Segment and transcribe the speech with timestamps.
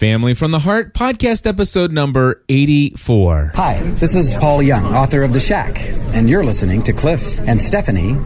[0.00, 3.52] Family from the Heart podcast episode number 84.
[3.54, 5.78] Hi, this is Paul Young, author of The Shack,
[6.14, 8.16] and you're listening to Cliff and Stephanie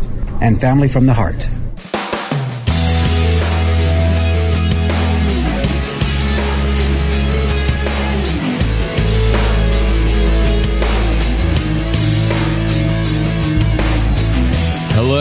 [0.40, 1.48] and Family from the Heart.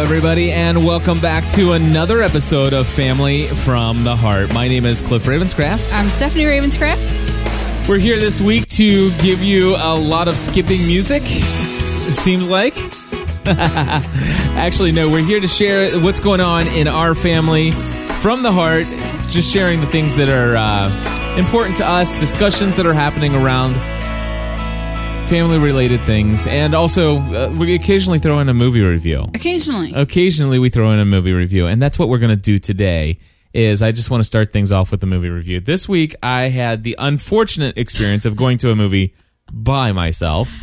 [0.04, 4.54] Everybody, and welcome back to another episode of Family from the Heart.
[4.54, 5.94] My name is Cliff Ravenscraft.
[5.94, 7.88] I'm Stephanie Ravenscraft.
[7.88, 12.74] We're here this week to give you a lot of skipping music, seems like.
[13.46, 18.85] Actually, no, we're here to share what's going on in our family from the heart,
[19.30, 23.76] just sharing the things that are uh, important to us, discussions that are happening around
[25.34, 29.26] family related things, and also uh, we occasionally throw in a movie review.
[29.34, 29.91] Occasionally.
[29.96, 33.18] Occasionally, we throw in a movie review, and that's what we're going to do today.
[33.52, 35.60] Is I just want to start things off with the movie review.
[35.60, 39.16] This week, I had the unfortunate experience of going to a movie
[39.52, 40.54] by myself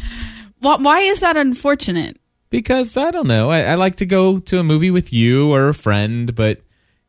[0.61, 2.16] Why, why is that unfortunate?
[2.50, 3.50] because I don't know.
[3.50, 6.61] I, I like to go to a movie with you or a friend, but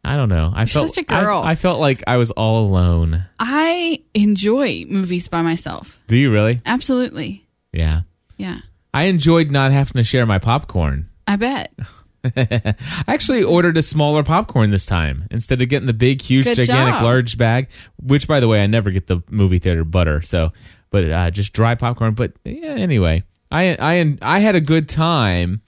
[0.04, 0.52] I don't know.
[0.56, 1.38] I felt such a girl.
[1.38, 3.26] I, I felt like I was all alone.
[3.40, 6.00] I enjoy movies by myself.
[6.08, 6.60] Do you really?
[6.66, 7.48] Absolutely.
[7.74, 8.02] Yeah.
[8.38, 8.60] Yeah.
[8.94, 11.10] I enjoyed not having to share my popcorn.
[11.28, 11.74] I bet.
[12.24, 12.76] I
[13.08, 16.96] actually ordered a smaller popcorn this time instead of getting the big, huge, Good gigantic,
[16.96, 17.04] job.
[17.04, 17.70] large bag.
[18.02, 20.22] Which, by the way, I never get the movie theater butter.
[20.22, 20.52] So,
[20.92, 22.14] but uh, just dry popcorn.
[22.14, 25.62] But yeah, anyway, I I I had a good time.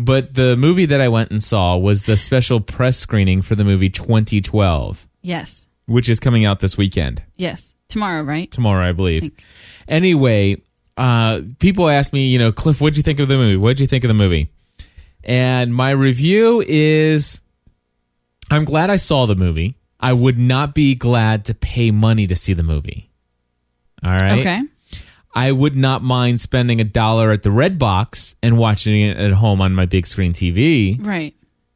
[0.00, 3.64] But the movie that I went and saw was the special press screening for the
[3.64, 5.66] movie 2012, Yes.
[5.86, 7.74] which is coming out this weekend Yes.
[7.88, 8.48] Tomorrow, right?
[8.48, 9.32] tomorrow, I believe.
[9.88, 10.58] Anyway,
[10.98, 13.56] uh, people ask me, you know, Cliff, what'd you think of the movie?
[13.56, 14.50] What'd you think of the movie?
[15.22, 17.40] And my review is
[18.50, 19.76] I'm glad I saw the movie.
[20.00, 23.10] I would not be glad to pay money to see the movie.
[24.04, 24.32] All right.
[24.32, 24.62] Okay.
[25.34, 29.60] I would not mind spending a dollar at the Redbox and watching it at home
[29.60, 31.04] on my big screen TV.
[31.04, 31.34] Right.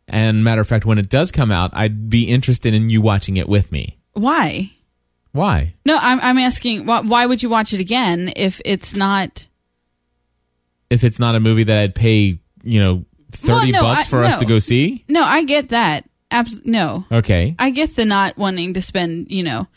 [0.09, 3.37] And matter of fact, when it does come out, I'd be interested in you watching
[3.37, 3.99] it with me.
[4.15, 4.73] Why?
[5.33, 5.75] Why?
[5.87, 9.49] No, I'm, I'm asking why, why would you watch it again if it's not.
[10.91, 14.11] if it's not a movie that I'd pay, you know, 30 Well, no, bucks I-
[14.11, 14.41] for us no.
[14.41, 15.05] to go see?
[15.09, 16.09] No, I get that.
[16.31, 17.05] Abs- no.
[17.11, 17.55] Okay.
[17.59, 19.69] I get the not wanting to spend, you know,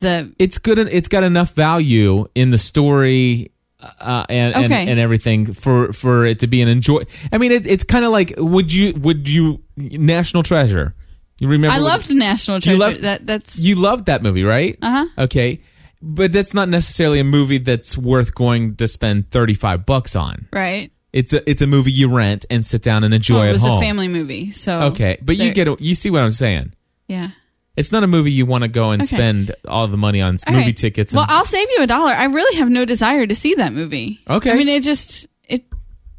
[0.00, 0.34] the.
[0.38, 5.92] It's good it's got enough value in the story uh, and, and and everything for
[5.92, 7.02] for it to be an enjoy.
[7.32, 10.94] I mean, it, it's kind of like would you would you National Treasure?
[11.38, 12.78] You remember I loved National Treasure.
[12.78, 13.58] loved- that That's.
[13.58, 14.78] you loved that movie, right?
[14.80, 15.24] Uh huh.
[15.24, 15.60] Okay.
[16.02, 20.46] But that's not necessarily a movie that's worth going to spend 35 bucks on.
[20.52, 20.92] Right.
[21.12, 23.64] It's a it's a movie you rent and sit down and enjoy Well, it was
[23.64, 24.50] a family movie.
[24.50, 24.72] So.
[24.92, 26.74] Okay, but you get you see what I'm saying.
[27.08, 27.30] Yeah.
[27.76, 29.16] It's not a movie you want to go and Okay.
[29.16, 30.76] spend all the money on All movie right.
[30.76, 31.12] tickets.
[31.12, 32.12] And, Well, I'll save you a dollar.
[32.12, 34.20] I really have no desire to see that movie.
[34.28, 34.50] Okay.
[34.50, 35.64] I mean, it just it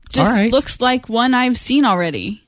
[0.09, 0.51] just right.
[0.51, 2.43] looks like one I've seen already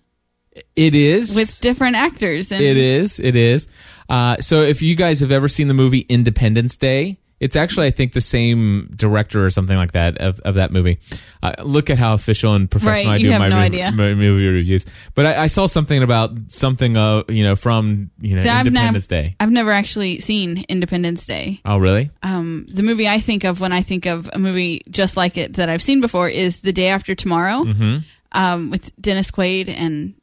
[0.76, 2.52] it is with different actors.
[2.52, 3.20] And It is.
[3.20, 3.68] It is.
[4.08, 7.92] Uh, so if you guys have ever seen the movie Independence Day, it's actually I
[7.92, 11.00] think the same director or something like that of, of that movie.
[11.42, 14.46] Uh, look at how official and professional Right, I do my, no re- my movie
[14.48, 14.86] reviews.
[15.16, 19.10] But I, I saw something about something uh you know from you know I've, Independence
[19.10, 19.36] nev- Day.
[19.40, 21.62] I've never actually seen Independence Day.
[21.64, 22.10] Oh really?
[22.24, 25.54] Um, the movie I think of when I think of a movie just like it
[25.54, 27.98] that I've seen before is The Day After Tomorrow, Mm-hmm.
[28.34, 30.14] um, with Dennis Quaid and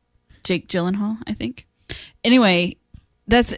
[0.46, 1.18] Jake Gyllenhaal.
[1.26, 1.66] I think.
[2.24, 2.76] Anyway,
[3.28, 3.54] that's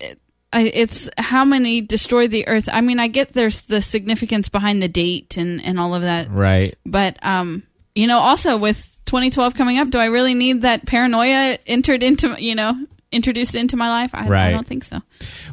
[0.53, 2.69] I, it's how many destroy the Earth.
[2.73, 6.31] I mean, I get there's the significance behind the date and and all of that,
[6.31, 6.77] Right.
[6.87, 7.63] but um,
[7.95, 12.35] you know, also with 2012 coming up, do I really need that paranoia entered into
[12.43, 12.75] you know
[13.11, 14.11] introduced into my life?
[14.15, 15.01] I, I don't think so.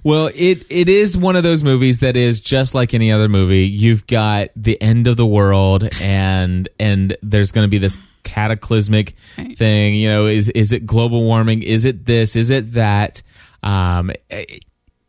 [0.03, 3.65] Well, it it is one of those movies that is just like any other movie.
[3.65, 9.15] You've got the end of the world, and and there's going to be this cataclysmic
[9.37, 9.57] Right.
[9.57, 9.95] thing.
[9.95, 11.61] You know, is is it global warming?
[11.61, 12.35] Is it this?
[12.35, 13.21] Is it that?
[13.63, 14.59] Um, it,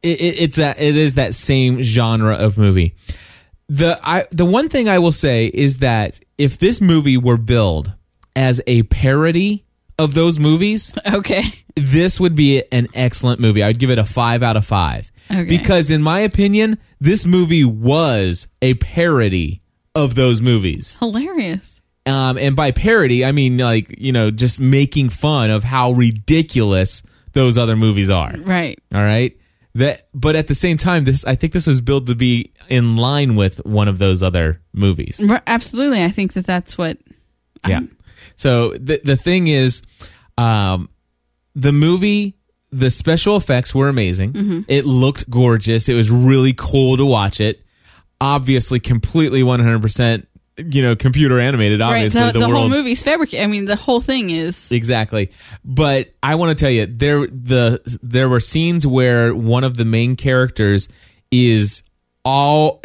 [0.03, 2.94] it, it's that it is that same genre of movie.
[3.68, 7.92] The I the one thing I will say is that if this movie were billed
[8.36, 9.65] as a parody
[9.98, 11.42] of those movies, Okay.
[11.74, 13.63] this would be an excellent movie.
[13.65, 15.10] I'd give it a five out of five.
[15.30, 15.45] Okay.
[15.45, 19.60] Because in my opinion, this movie was a parody
[19.97, 20.97] of those movies.
[21.01, 21.76] Hilarious.
[22.06, 27.03] Um, and by parody, I mean like, you know, just making fun of how ridiculous
[27.32, 28.32] those other movies are.
[28.38, 28.78] Right.
[28.94, 29.36] All right.
[29.74, 32.97] That, but at the same time, this I think this was built to be in
[32.97, 35.20] line with one of those other movies.
[35.47, 36.03] Absolutely.
[36.03, 36.98] I think that that's what.
[37.66, 37.80] Yeah.
[38.36, 39.82] So the the thing is,
[40.38, 40.88] um,
[41.54, 42.36] the movie
[42.72, 44.32] the special effects were amazing.
[44.32, 44.60] Mm-hmm.
[44.68, 45.88] It looked gorgeous.
[45.88, 47.62] It was really cool to watch it.
[48.20, 50.26] Obviously, completely 100%,
[50.56, 51.80] you know, computer animated.
[51.80, 51.97] Right.
[51.97, 53.44] Obviously, The, the, the whole movie's fabricated.
[53.44, 54.70] I mean, the whole thing is.
[54.72, 55.30] Exactly.
[55.64, 59.84] But I want to tell you there the there were scenes where one of the
[59.84, 60.88] main characters
[61.30, 61.82] is
[62.24, 62.80] all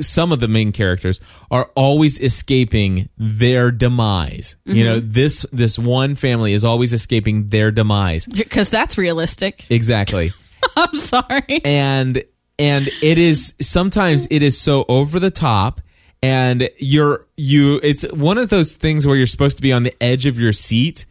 [0.00, 1.20] some of the main characters
[1.50, 4.56] are always escaping their demise.
[4.64, 5.10] You know, mm-hmm.
[5.10, 8.26] this this one family is always escaping their demise.
[8.26, 9.66] Because that's realistic.
[9.70, 10.32] Exactly.
[10.76, 11.62] I'm sorry.
[11.64, 12.22] and
[12.58, 15.80] and it is sometimes it is so over the top
[16.22, 19.94] and you're you it's one of those things where you're supposed to be on the
[20.02, 21.06] edge of your seat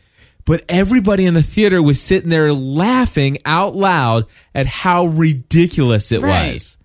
[0.45, 4.25] but everybody in the theater was sitting there laughing out loud
[4.55, 6.53] at how ridiculous it Right.
[6.53, 6.77] was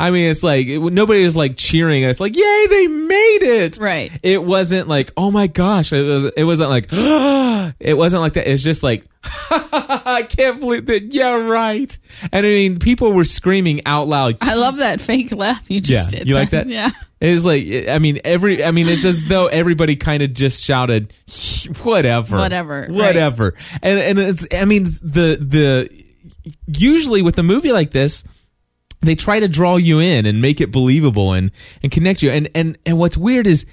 [0.00, 2.04] I mean, it's like it, nobody was like cheering.
[2.04, 3.78] It's like, yay, they made it!
[3.78, 4.12] Right.
[4.22, 5.92] It wasn't like, oh my gosh.
[5.92, 6.24] It was.
[6.36, 6.86] It wasn't like,
[7.80, 8.48] it wasn't like that.
[8.48, 9.04] It's just like,
[9.50, 11.12] I can't believe that.
[11.12, 11.98] Yeah, right.
[12.30, 14.36] And I mean, people were screaming out loud.
[14.40, 16.28] I love that fake laugh you just yeah, did.
[16.28, 16.68] you like that?
[16.68, 16.90] Yeah.
[17.20, 18.62] It's like, I mean, every.
[18.62, 21.12] I mean, it's as though everybody kind of just shouted,
[21.82, 22.90] whatever, Whatever, right.
[22.90, 23.54] whatever.
[23.82, 24.46] And and it's.
[24.54, 26.04] I mean, the the
[26.66, 28.24] usually with a movie like this
[29.00, 31.50] they try to draw you in and make it believable and
[31.82, 33.64] and connect you and and and what's weird is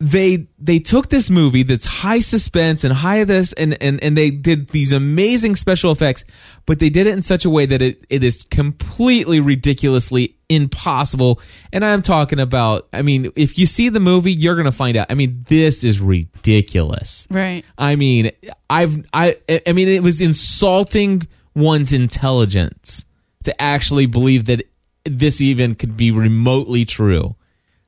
[0.00, 4.30] they they took this movie that's high suspense and high this and and and they
[4.30, 6.24] did these amazing special effects
[6.64, 11.38] but they did it in such a way that it it is completely ridiculously impossible
[11.70, 14.96] and i'm talking about i mean if you see the movie you're going to find
[14.96, 17.64] out i mean this is ridiculous Right.
[17.78, 18.32] I mean,
[18.68, 19.36] I've I
[19.66, 23.04] I mean it was insulting one's intelligence
[23.44, 24.62] to actually believe that
[25.04, 27.36] this even could be remotely true.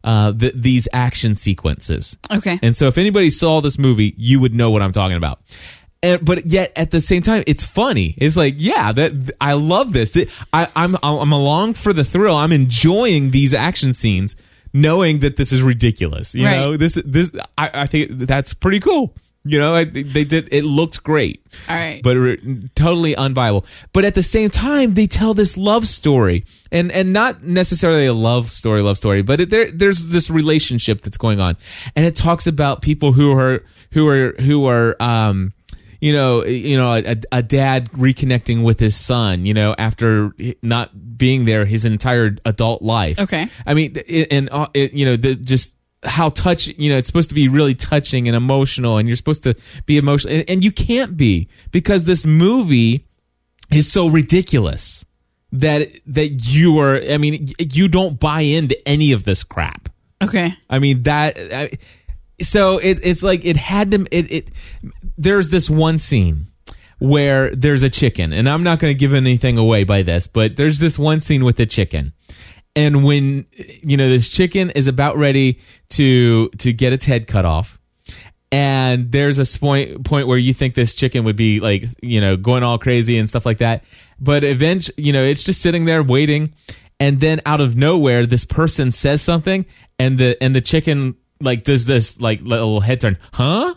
[0.05, 2.17] Uh, th- these action sequences.
[2.31, 2.59] Okay.
[2.63, 5.41] And so if anybody saw this movie, you would know what I'm talking about.
[6.03, 8.15] And, but yet at the same time, it's funny.
[8.19, 10.11] It's like, yeah, that I love this.
[10.11, 12.37] Th- I, I'm I'm along for the thrill.
[12.37, 14.35] I'm enjoying these action scenes,
[14.73, 16.35] knowing that this is ridiculous.
[16.35, 16.57] You Right.
[16.57, 19.15] know, this this I, I think that's pretty cool.
[19.45, 20.49] You know, I, they did.
[20.53, 22.01] It looked great All right.
[22.03, 22.17] but
[22.77, 23.65] totally unviable.
[23.93, 28.13] But at the same time, they tell this love story, and and not necessarily a
[28.15, 31.57] love story, love story, but it, there there's this relationship that's going on,
[31.97, 35.53] and it talks about people who are who are who are um
[36.01, 40.91] you know you know a, a dad reconnecting with his son you know after not
[41.19, 43.47] being there his entire adult life Okay.
[43.67, 47.29] i mean it, and uh, you know the just how touch you know it's supposed
[47.29, 49.55] to be really touching and emotional and you're supposed to
[49.87, 53.07] be emotional and, and you can't be because this movie
[53.71, 55.05] is so ridiculous
[55.53, 59.89] that that you are i mean you don't buy into any of this crap
[60.23, 60.55] okay.
[60.71, 61.39] I mean that.
[61.39, 61.71] I,
[62.41, 64.07] so it, it's like it had to.
[64.11, 64.49] It, it
[65.19, 66.49] there's this one scene
[66.99, 70.57] where there's a chicken, and I'm not going to give anything away by this, but
[70.57, 72.13] there's this one scene with the chicken,
[72.75, 73.47] and when
[73.83, 75.61] you know this chicken is about ready
[75.91, 77.79] to to get its head cut off.
[78.51, 82.37] And there's a point point where you think this chicken would be like, you know,
[82.37, 83.83] going all crazy and stuff like that.
[84.21, 86.53] But eventually, you know, it's just sitting there waiting
[87.03, 89.67] and then out of nowhere this person says something
[89.99, 93.75] and the and the chicken like does this like little head turn huh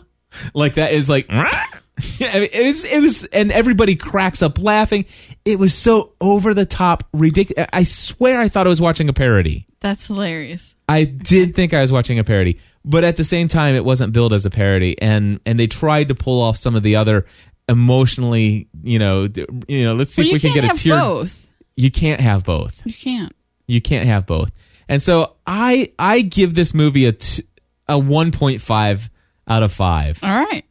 [0.54, 1.28] like that is like
[2.20, 5.06] Mean, it was it was and everybody cracks up laughing
[5.46, 9.12] it was so over the top ridiculous i swear i thought i was watching a
[9.14, 10.74] parody That's hilarious.
[10.88, 14.12] I did think I was watching a parody, but at the same time, it wasn't
[14.12, 17.26] billed as a parody, and and they tried to pull off some of the other
[17.68, 19.28] emotionally, you know,
[19.66, 19.94] you know.
[19.94, 20.96] Let's see Well, if we can get a tear.
[20.98, 21.46] both.
[21.76, 22.80] You can't have both.
[22.86, 23.32] You can't.
[23.66, 24.50] You can't have both.
[24.88, 27.42] And so I I give this movie a t-
[27.88, 29.10] a one point five
[29.48, 30.20] out of five.
[30.22, 30.64] All right.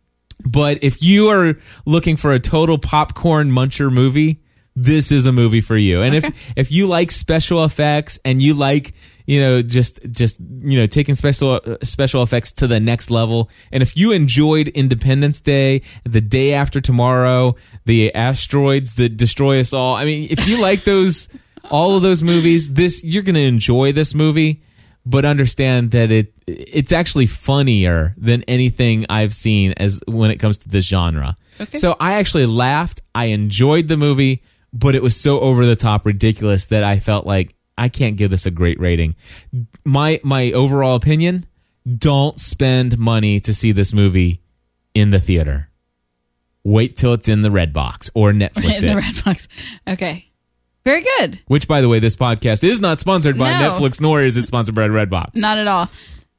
[0.46, 4.42] But if you are looking for a total popcorn muncher movie,
[4.76, 6.02] this is a movie for you.
[6.02, 6.28] And Okay.
[6.28, 8.94] if if you like special effects and you like
[9.26, 13.50] you know just just you know taking special uh, special effects to the next level,
[13.72, 19.72] and if you enjoyed Independence Day, the day after tomorrow, the asteroids that destroy us
[19.74, 21.30] all, I mean, if you like those
[21.72, 24.62] all of those movies, this you're going to enjoy this movie
[25.06, 30.58] but understand that it it's actually funnier than anything I've seen as when it comes
[30.60, 31.36] to this genre.
[31.60, 31.78] Okay.
[31.78, 33.02] So I actually laughed.
[33.14, 34.44] I enjoyed the movie,
[34.74, 38.32] but it was so over the top ridiculous that I felt like I can't give
[38.32, 39.16] this a great rating.
[39.84, 41.46] My my overall opinion,
[41.98, 44.42] don't spend money to see this movie
[44.94, 45.70] in the theater.
[46.64, 48.82] Wait till it's in the red box or Netflix.
[48.82, 49.48] in the red box.
[49.88, 50.26] Okay.
[50.86, 51.40] Very good.
[51.48, 53.80] Which by the way, this podcast is not sponsored by No.
[53.80, 55.36] Netflix nor is it sponsored by Redbox.
[55.36, 55.90] Not at all.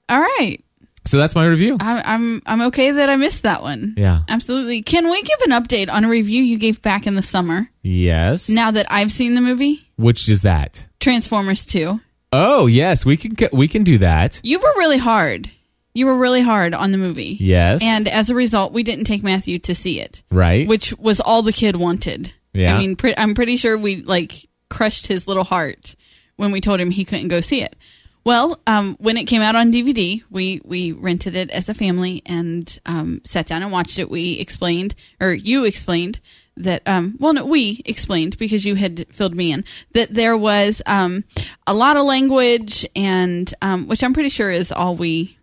[0.09, 0.59] All right.
[1.05, 1.77] So that's my review.
[1.81, 3.95] I, I'm I'm okay that I missed that one.
[3.97, 4.23] Yeah.
[4.29, 4.83] absolutely.
[4.83, 7.69] Can we give an update on a review you gave back in the summer?
[7.83, 8.49] Yes.
[8.49, 10.85] Now that I've seen the movie Which is that?
[11.01, 12.01] Transformers Two,
[12.33, 14.41] Oh, yes, we can we can do that.
[14.43, 15.51] you were really hard.
[15.95, 17.37] You were really hard on the movie.
[17.41, 17.83] Yes.
[17.83, 20.69] And as a result, we didn't take Matthew to see it, right.
[20.69, 22.33] which was all the kid wanted.
[22.57, 22.75] Yeah.
[22.75, 25.95] I mean, pre- I'm pretty sure we like crushed his little heart
[26.37, 27.77] when we told him he couldn't go see it.
[28.25, 32.23] Well, um, when it came out on DVD, we we rented it as a family
[32.27, 34.11] and um, sat down and watched it.
[34.11, 36.19] We explained, or you explained
[36.57, 36.83] that.
[36.87, 41.23] Um, well, no, we explained because you had filled me in that there was um,
[41.69, 45.39] a lot of language, and um, which I'm pretty sure is all we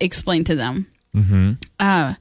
[0.00, 0.86] explained to them.
[1.14, 1.52] mm-hmm.
[1.78, 2.14] Uh,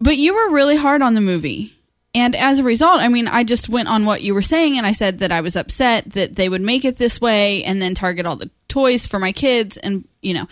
[0.00, 1.74] but you were really hard on the movie.
[2.14, 4.86] And as a result, I mean, I just went on what you were saying and
[4.86, 7.94] I said that I was upset that they would make it this way and then
[7.94, 9.76] target all the toys for my kids.
[9.76, 10.46] And, you know,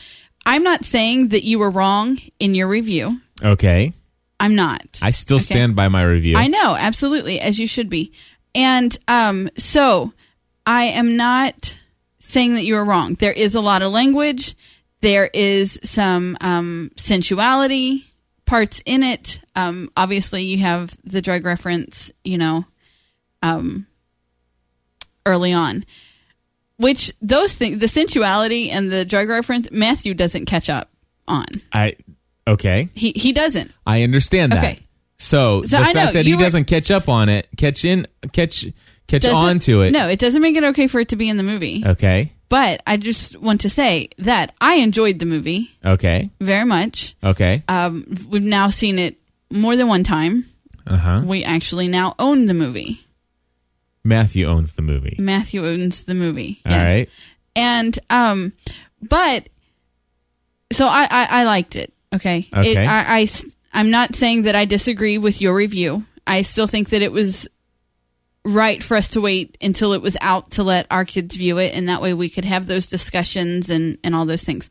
[0.45, 3.21] I'm not saying that you were wrong in your review.
[3.43, 3.93] Okay.
[4.41, 4.99] I'm not.
[5.03, 5.45] I still Okay.
[5.45, 6.37] stand by my review.
[6.37, 8.13] I know, absolutely, as you should be.
[8.57, 10.13] And um, so
[10.67, 11.79] I am not
[12.19, 13.15] saying that you were wrong.
[13.15, 14.57] There is a lot of language.
[15.01, 18.05] There is some um, sensuality
[18.53, 19.41] parts in it.
[19.57, 22.67] Um, obviously, you have the drug reference, you know,
[23.43, 23.87] um,
[25.25, 25.87] early on.
[26.77, 30.91] Which those things, the sensuality and the drug reference, Matthew doesn't catch up
[31.27, 31.47] on.
[31.73, 31.97] I
[32.47, 32.91] okay.
[32.93, 33.73] He he doesn't.
[33.87, 34.65] I understand that.
[34.65, 34.81] Okay.
[35.17, 37.87] So, So the I fact know, that he were- doesn't catch up on it, catch
[37.87, 38.67] in, catch,
[39.07, 39.93] catch on to it.
[39.93, 41.85] No, it doesn't make it okay for it to be in the movie.
[41.87, 42.33] Okay.
[42.53, 46.29] But I just want to say that I enjoyed the movie Okay.
[46.39, 47.15] very much.
[47.25, 47.63] Okay.
[47.67, 49.17] Um, we've now seen it
[49.51, 50.45] more than one time.
[50.87, 51.23] Uh huh.
[51.25, 53.01] We actually now own the movie.
[54.05, 55.17] Matthew owns the movie.
[55.19, 56.61] Matthew owns the movie.
[56.67, 57.09] All right.
[57.57, 58.53] And um,
[59.01, 59.49] but
[60.73, 61.91] so I I, I liked it.
[62.15, 62.47] Okay.
[62.55, 62.83] Okay.
[62.83, 66.03] It, I'm not saying that I disagree with your review.
[66.27, 67.49] I still think that it was
[68.45, 71.75] right for us to wait until it was out to let our kids view it,
[71.75, 74.71] and that way we could have those discussions and and all those things.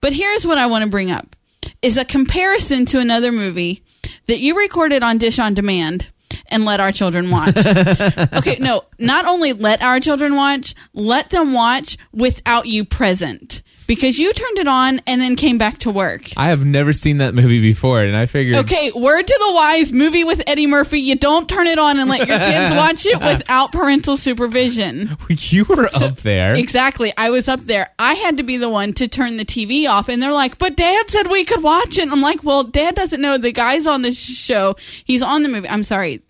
[0.00, 1.36] But here's what I want to bring up:
[1.80, 3.82] is a comparison to another movie
[4.26, 6.10] that you recorded on Dish on Demand
[6.48, 7.56] and let our children watch.
[7.66, 13.62] okay, no, not only let our children watch, let them watch without you present.
[13.86, 16.30] Because you turned it on and then came back to work.
[16.36, 18.56] I have never seen that movie before, and I figured.
[18.56, 21.00] Okay, word to the wise movie with Eddie Murphy.
[21.00, 25.16] You don't turn it on and let your kids watch it without parental supervision.
[25.52, 26.54] You were up there.
[26.54, 27.12] Exactly.
[27.16, 27.90] I was up there.
[27.98, 30.08] I had to be the one to turn the TV off.
[30.08, 32.02] And they're like, but dad said we could watch it.
[32.02, 34.76] And I'm like, well, dad doesn't know the guy's on the show.
[35.04, 35.68] He's on the movie.
[35.68, 36.22] I'm sorry.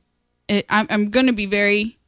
[0.49, 1.99] It, I'm, I'm going to be very,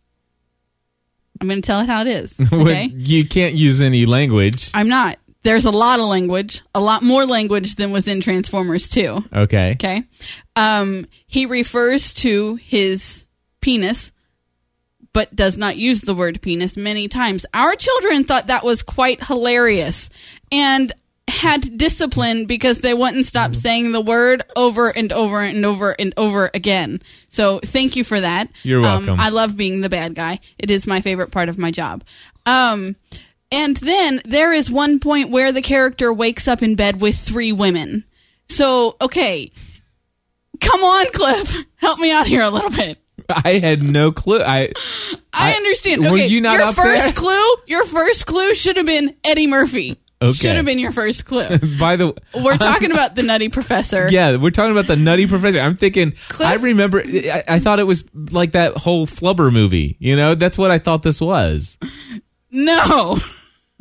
[1.41, 2.41] I'm going to tell it how it is.
[2.53, 2.87] Okay.
[2.95, 4.71] you can't use any language.
[4.75, 5.19] I'm not.
[5.45, 9.19] There's a lot of language, a lot more language than was in Transformers 2.
[9.33, 9.73] Okay.
[9.73, 10.03] Okay.
[10.57, 13.27] Um, he refers to his
[13.61, 14.11] penis,
[15.13, 17.47] but does not use the word penis many times.
[17.55, 20.11] Our children thought that was quite hilarious
[20.51, 20.93] and
[21.29, 23.61] had discipline because they wouldn't stop Mm-hmm.
[23.61, 27.01] saying the word over and over and over and over again.
[27.29, 28.51] So thank you for that.
[28.63, 29.21] You're Um, welcome.
[29.21, 30.41] I love being the bad guy.
[30.59, 32.05] It is my favorite part of my job.
[32.45, 32.97] Um,
[33.55, 37.53] and then there is one point where the character wakes up in bed with three
[37.53, 38.05] women.
[38.49, 39.53] So, okay.
[40.61, 41.65] Come on, Cliff.
[41.77, 42.99] Help me out here a little bit.
[43.29, 44.41] I had no clue.
[44.43, 44.71] I
[45.33, 46.03] I, I- understand.
[46.03, 47.13] were Okay, you not your first there?
[47.13, 49.99] clue, your first clue should have been Eddie Murphy.
[50.23, 50.33] Okay.
[50.33, 51.59] Should have been your first clue.
[51.79, 54.09] by the way, We're talking about the Nutty Professor.
[54.11, 55.61] yeah, we're talking about the Nutty Professor.
[55.61, 56.13] I'm thinking.
[56.29, 57.03] Cliff- I remember.
[57.05, 59.97] I, I thought it was like that whole Flubber movie.
[59.99, 61.77] You know, that's what I thought this was.
[62.51, 63.19] No,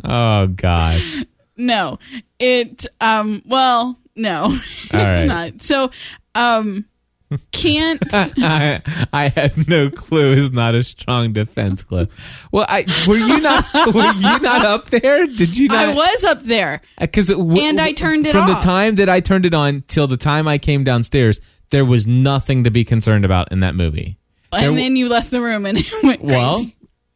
[0.04, 1.24] Oh gosh.
[1.58, 2.00] no.
[2.40, 2.86] It.
[3.02, 3.42] Um.
[3.46, 5.26] Well, no, it's right.
[5.26, 5.62] not.
[5.62, 5.92] So,
[6.36, 6.86] um,
[7.52, 8.02] can't.
[8.14, 8.82] I
[9.12, 12.10] I had no clue is not a strong defense Cliff.
[12.52, 15.26] Well, I were you not were you not up there?
[15.28, 15.78] Did you not?
[15.90, 16.82] I was up there.
[17.00, 18.60] because And I turned it from off.
[18.62, 21.40] the time that I turned it on till the time I came downstairs.
[21.72, 24.18] There was nothing to be concerned about in that movie.
[24.52, 26.36] And There- then you left the room and it went crazy.
[26.36, 26.66] Well,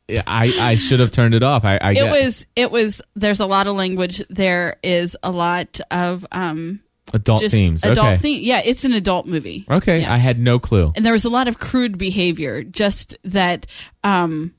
[0.10, 1.66] I I should have turned it off.
[1.66, 5.32] I, I it get- was it was there's a lot of language there is a
[5.32, 6.80] lot of um
[7.14, 7.84] adult just themes.
[7.86, 10.00] adult okay, theme yeah it's an adult movie okay.
[10.02, 10.14] Yeah.
[10.14, 10.92] I had no clue.
[10.96, 13.66] and there was a lot of crude behavior just that
[14.04, 14.54] um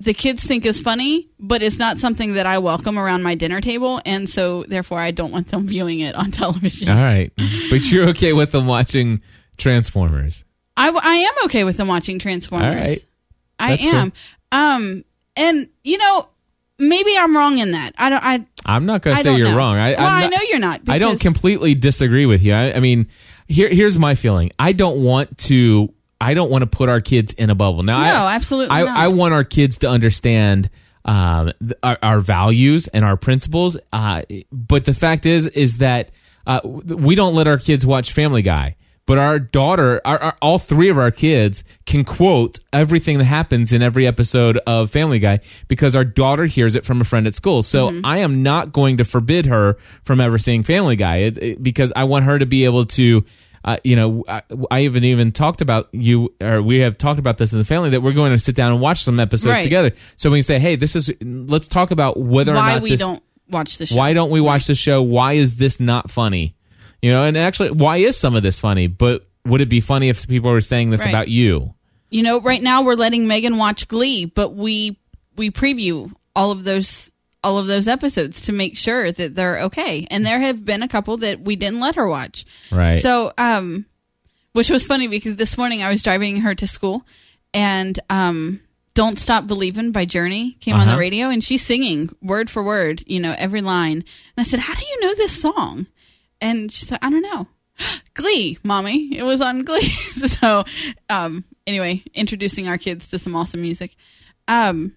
[0.00, 3.60] the kids think is funny but it's not something that i welcome around my dinner
[3.60, 7.32] table and so therefore i don't want them viewing it on television All right,
[7.70, 9.22] but you're okay with them watching
[9.56, 10.44] Transformers.
[10.76, 13.06] I, I am okay with them watching transformers All right.
[13.60, 14.12] i am
[14.54, 15.04] um
[15.36, 16.28] and you know
[16.78, 19.56] maybe i'm wrong in that i don't i I'm not going to say you're know.
[19.56, 19.76] wrong.
[19.76, 20.82] I, well, I'm I know you're not.
[20.88, 22.54] I don't completely disagree with you.
[22.54, 23.08] I, I mean,
[23.46, 24.52] here here's my feeling.
[24.58, 25.92] I don't want to.
[26.20, 27.82] I don't want to put our kids in a bubble.
[27.82, 28.98] Now, No, I, absolutely I, not.
[28.98, 30.70] I want our kids to understand
[31.04, 33.76] um, th- our, our values and our principles.
[33.92, 36.10] Uh, but the fact is, is that
[36.46, 38.76] uh, we don't let our kids watch Family Guy.
[39.06, 43.70] But our daughter, our, our, all three of our kids can quote everything that happens
[43.72, 47.34] in every episode of Family Guy because our daughter hears it from a friend at
[47.34, 47.62] school.
[47.62, 48.06] So Mm-hmm.
[48.06, 51.92] I am not going to forbid her from ever seeing Family Guy it, it- because
[51.94, 53.24] I want her to be able to.
[53.66, 57.38] Uh, you know, I, I even even talked about you, or we have talked about
[57.38, 59.62] this as a family that we're going to sit down and watch some episodes Right.
[59.64, 59.92] together.
[60.18, 61.10] So we can say, hey, this is.
[61.22, 63.00] Let's talk about whether or not we this.
[63.00, 63.96] don't watch the show.
[63.96, 65.00] Why don't we watch the show?
[65.02, 66.54] Why is this not funny?
[67.04, 68.86] You know, and actually, why is some of this funny?
[68.86, 71.10] But would it be funny if people were saying this Right.
[71.10, 71.74] about you?
[72.10, 74.96] you know, right now we're letting Megan watch Glee, but we
[75.36, 80.06] we preview all of those all of those episodes to make sure that they're okay.
[80.10, 82.46] And there have been a couple that we didn't let her watch.
[82.72, 83.00] Right.
[83.02, 83.84] So, um
[84.52, 87.04] which was funny because this morning I was driving her to school
[87.52, 88.60] and um
[88.94, 91.00] Don't Stop Believing by Journey came on the Uh-huh.
[91.00, 93.98] radio and she's singing word for word, you know, every line.
[94.36, 95.86] And I said, "How do you know this song?"
[96.40, 97.48] And she said, "I don't know."
[98.14, 99.16] Glee, mommy.
[99.16, 99.80] It was on Glee.
[99.88, 100.64] so,
[101.08, 103.96] um, anyway, introducing our kids to some awesome music.
[104.48, 104.94] Um,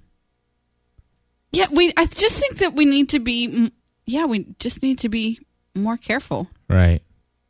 [1.52, 1.94] yeah, we.
[1.98, 3.72] I just think that we need to be.
[4.06, 5.40] Yeah, we just need to be
[5.76, 6.48] more careful.
[6.70, 7.02] right.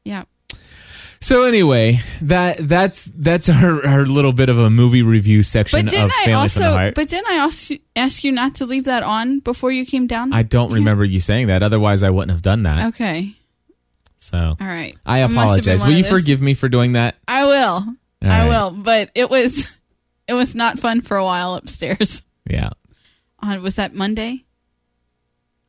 [0.04, 0.24] Yeah.
[1.20, 5.90] So anyway, that that's that's our, our little bit of a movie review section But
[5.90, 6.92] didn't of I Family from the also?
[6.94, 10.32] But didn't I you, ask you not to leave that on before you came down?
[10.32, 11.64] I don't remember you saying that.
[11.64, 12.88] Otherwise, I wouldn't have done that.
[12.90, 13.34] okay.
[14.30, 14.96] So All right.
[15.06, 15.84] I It must have been apologize.
[15.86, 17.16] Will you those- forgive me for doing that?
[17.28, 17.86] I will.
[18.22, 18.48] I right.
[18.50, 18.72] will.
[18.72, 19.66] But it was
[20.28, 22.22] it was not fun for a while upstairs.
[22.50, 22.72] Yeah.
[23.40, 24.44] On was that Monday?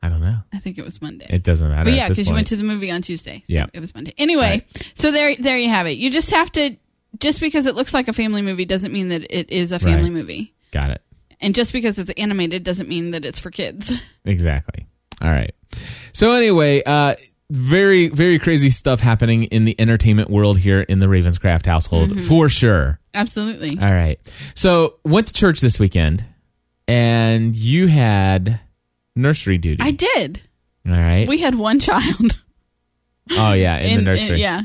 [0.03, 0.39] I don't know.
[0.53, 1.27] I think it was Monday.
[1.29, 1.85] It doesn't matter.
[1.85, 3.39] But yeah, because you went to the movie on Tuesday.
[3.47, 3.67] So Yeah.
[3.73, 4.15] it was Monday.
[4.17, 5.99] Anyway, so there, there you have it.
[5.99, 6.77] You just have to,
[7.19, 10.05] just because it looks like a family movie doesn't mean that it is a family
[10.05, 10.13] Right.
[10.13, 11.03] movie, Got it.
[11.41, 13.93] and just because it's animated doesn't mean that it's for kids.
[14.25, 14.87] Exactly.
[15.21, 15.55] All right.
[16.13, 17.17] So anyway, uh
[17.51, 22.27] very very crazy stuff happening in the entertainment world here in the Ravenscraft household Mm-hmm.
[22.29, 23.01] for sure.
[23.15, 23.79] Absolutely.
[23.81, 24.21] All right.
[24.55, 26.25] So, went to church this weekend
[26.87, 28.61] and you had
[29.17, 29.83] nursery duty.
[29.83, 30.41] I did.
[30.87, 31.27] All right.
[31.29, 32.37] We had one child
[33.33, 34.41] oh yeah, in, the nursery.
[34.41, 34.63] yeah.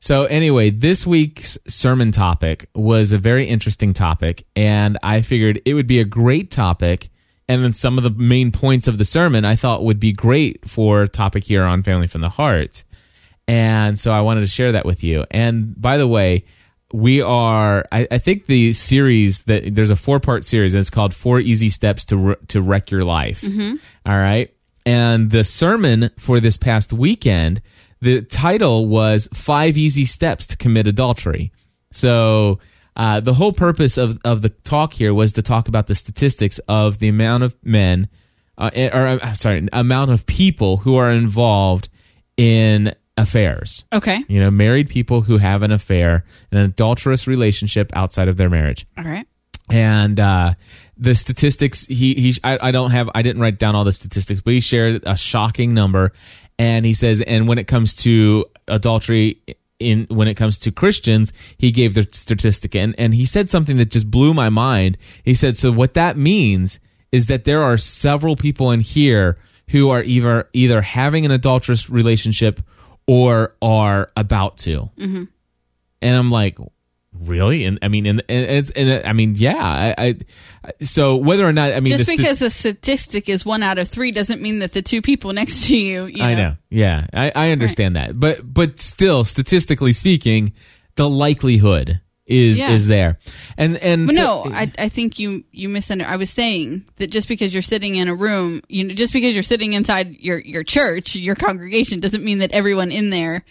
[0.00, 5.74] So anyway, this week's sermon topic was a very interesting topic, and I figured it
[5.74, 7.08] would be a great topic.
[7.52, 10.66] And then some of the main points of the sermon I thought would be great
[10.70, 12.82] for topic here on Family from the Heart.
[13.46, 15.26] And so I wanted to share that with you.
[15.30, 16.46] And by the way,
[16.94, 20.88] we are, I, I think the series that there's a four part series, and it's
[20.88, 23.42] called Four Easy Steps to, Wre- to Wreck Your Life.
[23.42, 23.76] Mm-hmm.
[24.06, 24.50] All right.
[24.86, 27.60] And the sermon for this past weekend,
[28.00, 31.52] the title was Five Easy Steps to Commit Adultery.
[31.90, 32.60] So,
[32.96, 36.58] uh, the whole purpose of, of the talk here was to talk about the statistics
[36.68, 38.08] of the amount of men,
[38.58, 41.88] uh, or uh, I'm sorry, amount of people who are involved
[42.36, 43.84] in affairs.
[43.92, 44.24] Okay.
[44.28, 48.86] You know, married people who have an affair, an adulterous relationship outside of their marriage
[48.98, 49.26] All right.
[49.70, 50.54] and uh,
[50.96, 54.40] the statistics he he I, I don't have I didn't write down all the statistics,
[54.40, 56.12] but he shared a shocking number,
[56.58, 59.42] and he says, and when it comes to adultery.
[59.82, 63.76] In when it comes to Christians, he gave the statistic, and and he said something
[63.78, 64.96] that just blew my mind.
[65.24, 69.36] He said, "So what that means is that there are several people in here
[69.68, 72.60] who are either either having an adulterous relationship
[73.06, 75.24] or are about to." Mm-hmm.
[76.00, 76.58] and I'm like,
[77.24, 77.64] really?
[77.64, 79.56] And I mean, and, and it's, and uh, I mean, yeah.
[79.56, 83.62] I, I so whether or not I mean, Just the because a statistic is one
[83.62, 86.34] out of three doesn't mean that the two people next to you, you know, I
[86.34, 90.52] know, yeah, I, I understand that, but but still, statistically speaking,
[90.96, 92.70] the likelihood is Yeah.
[92.70, 93.18] is there,
[93.58, 96.12] and and But so- no, I, I think you you misunderstood.
[96.12, 99.34] I was saying that just because you're sitting in a room, you know, just because
[99.34, 103.44] you're sitting inside your your church, your congregation, doesn't mean that everyone in there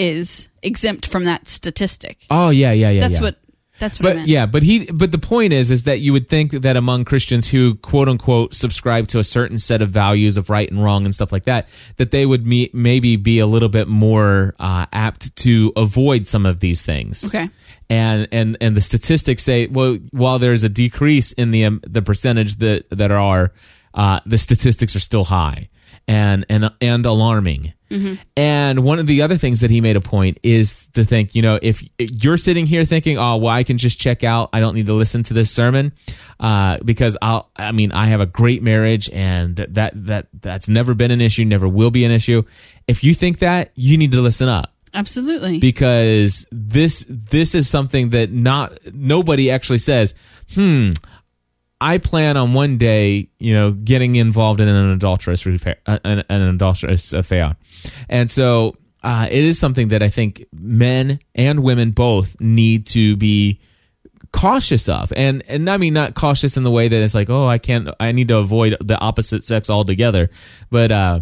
[0.00, 2.18] is exempt from that statistic.
[2.30, 3.00] oh yeah, yeah, yeah.
[3.00, 3.20] That's yeah.
[3.26, 3.36] what
[3.78, 4.28] that's what I But meant.
[4.28, 7.48] yeah, but he but the point is is that you would think that among Christians
[7.48, 11.14] who quote unquote subscribe to a certain set of values of right and wrong and
[11.14, 15.34] stuff like that, that they would me- maybe be a little bit more uh, apt
[15.36, 17.24] to avoid some of these things.
[17.24, 17.48] Okay.
[17.88, 22.02] And and and the statistics say well while there's a decrease in the um, the
[22.02, 23.52] percentage that that are
[23.94, 25.68] uh, the statistics are still high
[26.06, 27.72] and and and alarming.
[28.36, 31.42] And one of the other things that he made a point is to think, you
[31.42, 34.74] know, if you're sitting here thinking, oh, well, I can just check out, I don't
[34.74, 35.92] need to listen to this sermon,
[36.38, 40.94] uh, because I'll, I mean, I have a great marriage and that, that, that's never
[40.94, 42.42] been an issue, never will be an issue.
[42.86, 45.58] If you think that, you need to listen up Absolutely.
[45.58, 50.14] because this this is something that not nobody actually says
[50.54, 50.90] hmm
[51.80, 56.42] i plan on one day you know getting involved in an adulterous affair, an, an
[56.42, 57.56] adulterous affair.
[58.08, 63.16] And so uh, it is something that i think men and women both need to
[63.16, 63.60] be
[64.32, 65.12] cautious of.
[65.16, 67.88] And and i mean not cautious in the way that it's like oh i can't
[67.98, 70.30] i need to avoid the opposite sex altogether.
[70.70, 71.20] But uh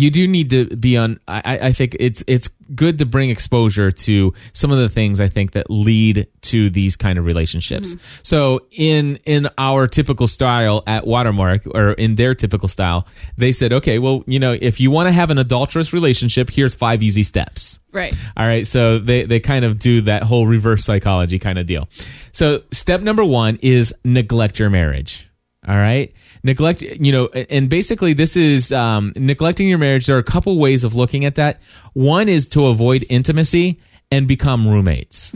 [0.00, 3.90] you do need to be on I, I think it's it's good to bring exposure
[3.90, 8.04] to some of the things i think that lead to these kind of relationships mm-hmm.
[8.22, 13.06] so in in our typical style at watermark or in their typical style
[13.36, 16.74] they said okay well you know if you want to have an adulterous relationship here's
[16.74, 18.14] five easy steps right.
[18.36, 21.88] all right, so they they kind of do that whole reverse psychology kind of deal.
[22.30, 25.28] So step number one is neglect your marriage.
[25.68, 26.12] All right,
[26.44, 26.82] neglect.
[26.82, 30.06] You know, and basically this is um, neglecting your marriage.
[30.06, 31.60] There are a couple ways of looking at that.
[31.92, 35.32] One is to avoid intimacy and become roommates.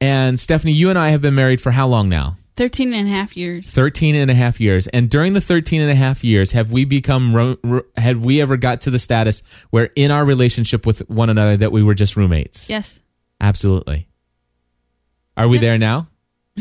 [0.00, 2.38] And Stephanie, you and I have been married for how long now?
[2.56, 3.70] 13 and a half years.
[3.70, 4.86] 13 and a half years.
[4.88, 8.42] And during the 13 and a half years, have we become, ro- ro- had we
[8.42, 11.94] ever got to the status where in our relationship with one another that we were
[11.94, 12.68] just roommates?
[12.68, 13.00] Yes.
[13.40, 14.08] Absolutely.
[15.38, 16.08] Are we there now?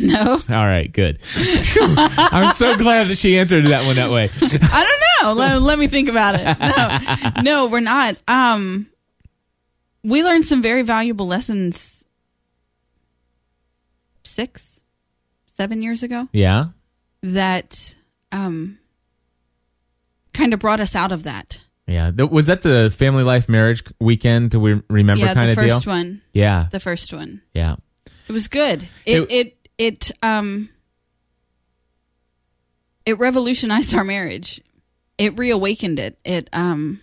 [0.01, 0.33] No.
[0.49, 1.19] All right, good.
[1.35, 4.29] I'm so glad that she answered that one that way.
[4.41, 4.47] I
[5.21, 5.41] don't know.
[5.41, 7.35] let, let me think about it.
[7.35, 8.15] No, no, we're not.
[8.27, 8.87] Um,
[10.03, 12.03] we learned some very valuable lessons
[14.23, 14.79] six,
[15.57, 16.65] seven years ago Yeah.
[17.23, 17.95] that
[18.31, 18.79] um,
[20.33, 21.61] kind of brought us out of that.
[21.87, 22.11] Yeah.
[22.11, 24.51] Was that the family life marriage weekend?
[24.51, 25.69] Do we remember yeah, kind the of deal?
[25.75, 26.21] first one.
[26.33, 26.67] Yeah.
[26.71, 27.41] The first one.
[27.53, 27.77] Yeah.
[28.27, 28.87] It was good.
[29.05, 30.69] It It- it it, um
[33.05, 34.61] it revolutionized our marriage.
[35.17, 36.19] It reawakened it.
[36.23, 37.01] It um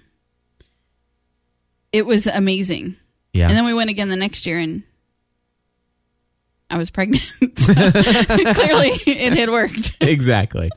[1.92, 2.96] it was amazing.
[3.32, 3.48] Yeah.
[3.48, 4.84] And then we went again the next year and
[6.68, 7.22] I was pregnant.
[7.40, 9.96] Clearly it had worked.
[10.00, 10.68] exactly.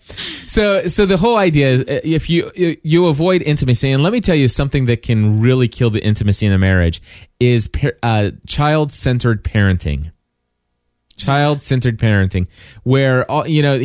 [0.45, 4.21] So, so the whole idea is uh, if you you avoid intimacy, and let me
[4.21, 7.01] tell you something that can really kill the intimacy in a marriage
[7.39, 7.69] is
[8.03, 10.11] uh, child centered parenting.
[11.19, 12.47] Child centered parenting,
[12.83, 13.75] where all, you know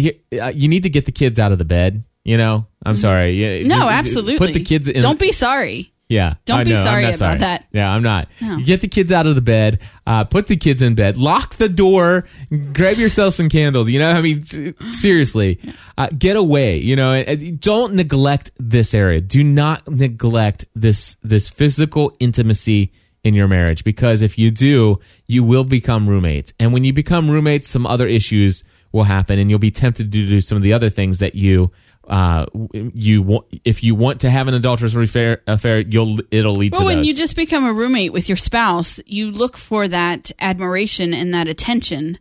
[0.41, 2.05] uh, you need to get the kids out of the bed.
[2.25, 3.33] You know, I'm sorry.
[3.35, 3.69] Yeah, Mm-hmm.
[3.69, 4.39] No, just- absolutely.
[4.39, 5.03] Put the kids in.
[5.03, 5.91] Don't be sorry.
[6.09, 6.35] Yeah.
[6.45, 7.67] Don't I be know, sorry about that.
[7.73, 8.29] Yeah, I'm not.
[8.41, 8.59] No.
[8.59, 11.57] You get the kids out of the bed, uh, put the kids in bed, lock
[11.57, 12.27] the door,
[12.73, 13.89] grab yourself some candles.
[13.89, 14.45] You know, I mean,
[14.93, 15.61] seriously,
[15.99, 16.77] uh, get away.
[16.79, 17.25] You know,
[17.59, 19.21] don't neglect this area.
[19.23, 22.93] Do not neglect this this physical intimacy
[23.25, 26.53] in your marriage because if you do, you will become roommates.
[26.61, 30.27] And when you become roommates, some other issues will happen, and you'll be tempted to
[30.27, 31.73] do some of the other things that you
[32.07, 32.45] uh
[32.93, 36.83] you want if you want to have an adulterous affair, affair you'll it'll lead Well,
[36.83, 41.15] to when you just become a roommate with your spouse, you look for that admiration
[41.15, 42.19] and that attention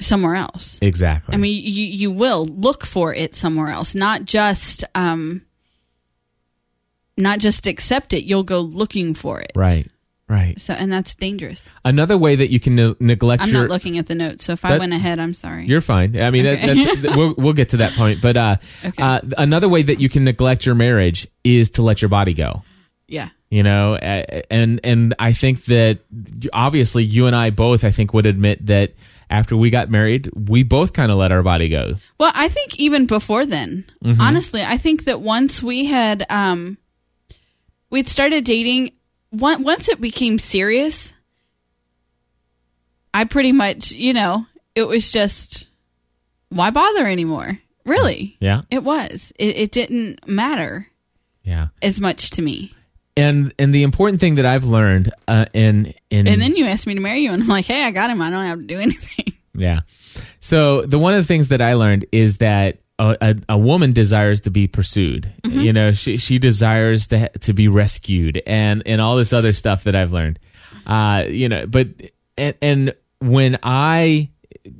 [0.00, 0.78] somewhere else.
[0.80, 5.42] exactly I mean, you you will look for it somewhere else, not just um,
[7.16, 8.24] not just accept it.
[8.24, 9.52] You'll go looking for it.
[9.56, 9.90] right
[10.26, 11.68] right So, and that's dangerous.
[11.84, 14.52] another way that you can ne- neglect I'm your not looking at the notes, so
[14.54, 15.66] if I went ahead, I'm sorry.
[15.66, 16.18] You're fine.
[16.18, 16.66] I mean, Okay.
[16.66, 18.22] that, that's, we'll, we'll get to that point.
[18.22, 19.02] But uh, Okay.
[19.02, 22.62] uh, another way that you can neglect your marriage is to let your body go.
[23.06, 25.98] yeah, You know, and and I think that
[26.52, 28.94] obviously you and I both, I think, would admit that
[29.30, 31.96] after we got married, we both kind of let our body go.
[32.18, 34.20] Well, I think even before then, Mm-hmm.
[34.20, 36.76] honestly, I think that once we had um,
[37.94, 38.90] we'd started dating,
[39.30, 41.14] once it became serious,
[43.14, 45.68] I pretty much, you know, it was just
[46.48, 47.56] why bother anymore?
[47.86, 49.32] Really, Yeah, it was.
[49.38, 50.88] It, it didn't matter
[51.44, 51.68] yeah.
[51.82, 52.74] as much to me.
[53.16, 56.88] And and the important thing that I've learned uh, in in And then you asked
[56.88, 58.20] me to marry you, and I'm like, hey, I got him.
[58.20, 59.34] I don't have to do anything.
[59.54, 59.82] Yeah.
[60.40, 63.92] So the one of the things that I learned is that a, a, a woman
[63.92, 65.32] desires to be pursued.
[65.44, 69.84] You know, she she desires to to be rescued and and all this other stuff
[69.84, 70.38] that I've learned.
[70.86, 71.88] Uh, you know, but
[72.36, 74.30] and, and when I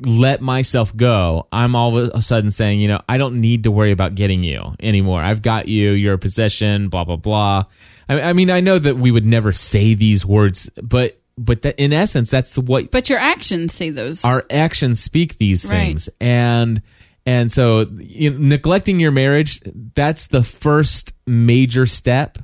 [0.02, 3.70] let myself go, I'm all of a sudden saying, you know, I don't need to
[3.70, 5.20] worry about getting you anymore.
[5.22, 5.90] I've got you.
[5.92, 6.88] You're a possession.
[6.88, 7.64] Blah blah blah.
[8.08, 11.80] I, I mean, I know that we would never say these words, but but that
[11.80, 14.24] in essence, that's what But your actions say those.
[14.24, 15.72] our actions speak these Right.
[15.86, 16.80] things and
[17.26, 19.60] and so you know, neglecting your marriage
[19.94, 22.38] that's the first major step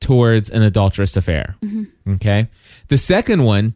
[0.00, 1.56] towards an adulterous affair.
[2.08, 2.48] Okay.
[2.88, 3.74] The second one,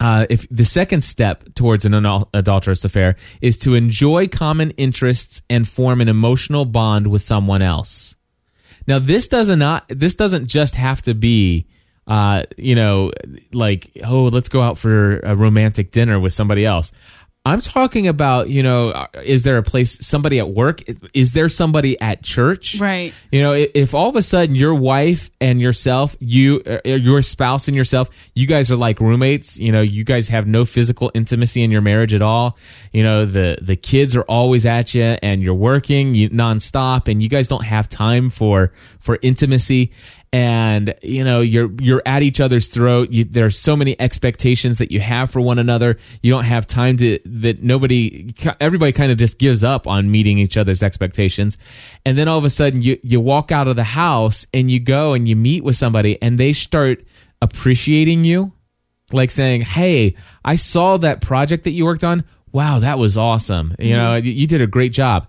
[0.00, 1.94] uh, if the second step towards an
[2.34, 8.14] adulterous affair is to enjoy common interests and form an emotional bond with someone else.
[8.86, 11.66] Now, this doesn't not this doesn't just have to be,
[12.06, 13.10] uh, you know,
[13.52, 16.92] like oh, let's go out for a romantic dinner with somebody else.
[17.46, 20.82] I'm talking about, you know, uh, is there a place, somebody at work?
[21.14, 22.80] Is there somebody at church?
[22.80, 23.14] Right.
[23.30, 27.68] You know, if all of a sudden your wife and yourself, you, uh, your spouse
[27.68, 29.58] and yourself, you guys are like roommates.
[29.58, 32.58] You know, you guys have no physical intimacy in your marriage at all.
[32.92, 37.22] You know, the the kids are always at you, and you're working you, nonstop, and
[37.22, 39.92] you guys don't have time for for intimacy.
[40.32, 43.10] And you know you're you're at each other's throat.
[43.10, 45.98] You, there are so many expectations that you have for one another.
[46.20, 50.38] You don't have time to that nobody everybody kind of just gives up on meeting
[50.38, 51.56] each other's expectations.
[52.04, 54.80] And then all of a sudden you you walk out of the house and you
[54.80, 57.04] go and you meet with somebody and they start
[57.40, 58.52] appreciating you
[59.12, 62.24] like saying, "Hey, I saw that project that you worked on.
[62.52, 63.74] Wow, that was awesome.
[63.78, 63.96] You mm-hmm.
[63.96, 65.28] know, you, you did a great job."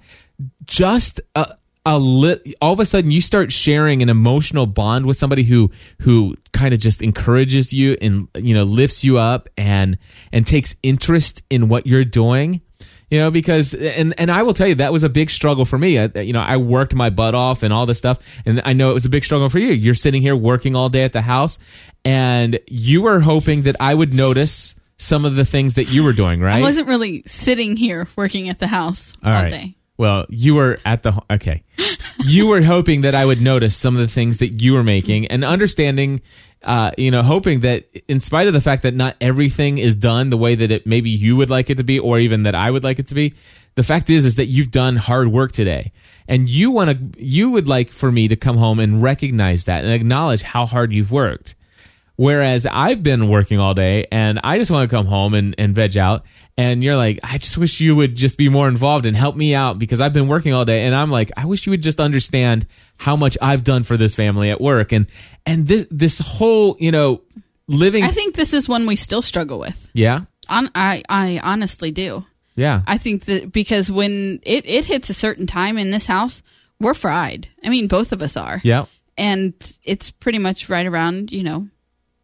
[0.66, 1.56] Just a,
[1.88, 5.72] a lit, all of a sudden, you start sharing an emotional bond with somebody who
[6.02, 9.98] who kind of just encourages you and you know lifts you up and
[10.32, 12.62] and takes interest in what you're doing.
[13.10, 15.78] You know, because and and I will tell you that was a big struggle for
[15.78, 15.98] me.
[15.98, 18.92] I, you know, I worked my butt off and all this stuff, and I know
[18.92, 19.72] it was a big struggle for you.
[19.72, 21.58] You're sitting here working all day at the house,
[22.04, 26.12] and you were hoping that I would notice some of the things that you were
[26.12, 26.56] doing, right?
[26.56, 29.50] I wasn't really sitting here working at the house all, All right.
[29.50, 29.77] day.
[29.98, 31.64] Well, you were at the okay.
[32.26, 35.28] you were hoping that I would notice some of the things that you were making
[35.28, 36.22] and understanding,
[36.64, 40.30] uh, you know, hoping that in spite of the fact that not everything is done
[40.30, 42.70] the way that it maybe you would like it to be, or even that I
[42.70, 43.34] would like it to be,
[43.76, 45.92] the fact is is that you've done hard work today,
[46.28, 49.84] and you want to, you would like for me to come home and recognize that
[49.84, 51.56] and acknowledge how hard you've worked.
[52.18, 55.76] Whereas I've been working all day and I just want to come home and, and
[55.76, 56.24] veg out.
[56.58, 59.54] And you're like, I just wish you would just be more involved and help me
[59.54, 60.86] out because I've been working all day.
[60.86, 62.66] And I'm like, I wish you would just understand
[62.98, 64.92] how much I've done for this family at work.
[64.92, 65.06] And,
[65.46, 67.22] and this, this whole, you know,
[67.68, 68.04] living.
[68.04, 69.92] I think this is one we still struggle with.
[69.94, 70.22] yeah.
[70.50, 72.26] On, I, I honestly do.
[72.56, 72.82] Yeah.
[72.88, 76.42] I think that because when it, it hits a certain time in this house,
[76.80, 77.50] we're fried.
[77.64, 78.60] I mean, both of us are.
[78.64, 78.86] yeah.
[79.18, 81.68] And it's pretty much right around, you know,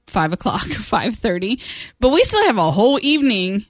[0.07, 1.59] five o'clock, five thirty.
[1.99, 3.65] But we still have a whole evening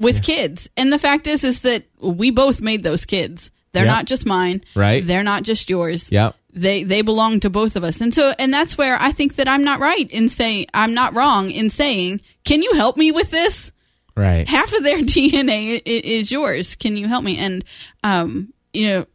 [0.00, 0.68] with kids.
[0.76, 3.50] And the fact is is that we both made those kids.
[3.72, 3.92] They're Yeah.
[3.92, 4.64] not just mine.
[4.74, 5.06] Right.
[5.06, 6.10] They're not just yours.
[6.10, 6.34] Yep.
[6.52, 8.00] They they belong to both of us.
[8.00, 11.14] And so and that's where I think that I'm not right in saying I'm not
[11.14, 13.70] wrong in saying, "Can you help me with this?"
[14.16, 14.48] Right.
[14.48, 16.74] half of their DNA is yours.
[16.74, 17.36] Can you help me?
[17.38, 17.64] And
[18.02, 19.06] um, you know,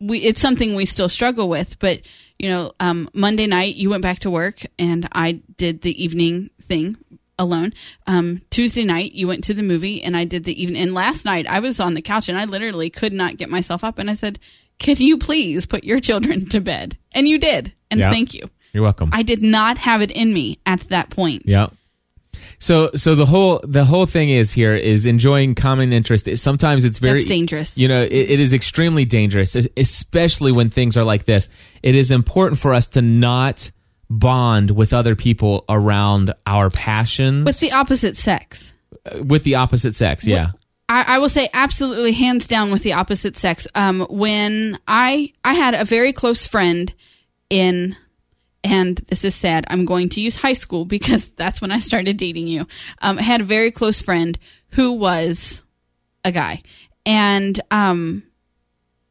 [0.00, 1.78] we it's something we still struggle with.
[1.78, 2.00] But
[2.38, 6.50] you know, um, Monday night you went back to work, and I did the evening
[6.62, 6.96] thing
[7.38, 7.72] alone.
[8.06, 10.82] Um, Tuesday night you went to the movie, and I did the evening.
[10.82, 13.84] And last night I was on the couch, and I literally could not get myself
[13.84, 14.38] up, and I said,
[14.78, 18.10] "Can you please put your children to bed?" And you did, and Yeah.
[18.10, 18.42] thank you.
[18.72, 19.10] You're welcome.
[19.12, 21.42] I did not have it in me at that point.
[21.46, 21.68] Yeah.
[22.60, 26.28] So so the whole the whole thing is here is enjoying common interest.
[26.36, 27.78] Sometimes it's very That's dangerous.
[27.78, 31.48] You know, it, it is extremely dangerous, especially when things are like this.
[31.82, 33.70] It is important for us to not
[34.10, 38.72] bond with other people around our passions With the opposite sex.
[39.22, 40.26] with the opposite sex.
[40.26, 40.52] Yeah.
[40.88, 43.66] I, I will say absolutely hands down with the opposite sex.
[43.74, 46.92] Um, when I I had a very close friend
[47.50, 47.94] in,
[48.64, 49.66] and this is sad.
[49.68, 52.66] I'm going to use high school because that's when I started dating you.
[53.02, 54.38] Um, I had a very close friend
[54.70, 55.62] who was
[56.24, 56.62] a guy,
[57.04, 58.22] and um,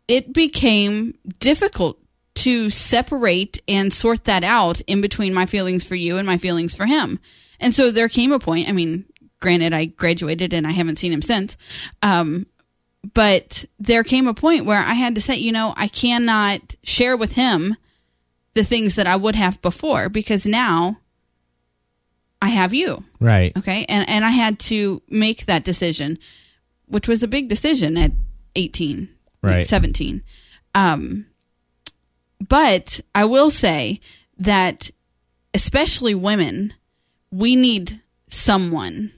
[0.08, 2.00] it became difficult
[2.38, 6.76] to separate and sort that out in between my feelings for you and my feelings
[6.76, 7.20] for him.
[7.60, 9.06] And so there came a point, I mean,
[9.40, 11.58] granted, I graduated and I haven't seen him since.
[12.02, 12.46] Um,
[13.14, 17.18] but there came a point where I had to say, you know, I cannot share
[17.18, 17.76] with him
[18.54, 21.00] the things that I would have before because now
[22.42, 23.04] I have you.
[23.20, 23.56] Right.
[23.58, 23.86] Okay.
[23.90, 26.20] And, and I had to make that decision,
[26.86, 28.12] which was a big decision at
[28.56, 29.10] 18,
[29.42, 29.66] Right.
[29.66, 30.24] 17.
[30.76, 31.26] Um,
[32.46, 34.00] but I will say
[34.38, 34.92] that,
[35.54, 36.74] especially women,
[37.32, 39.12] we need someone.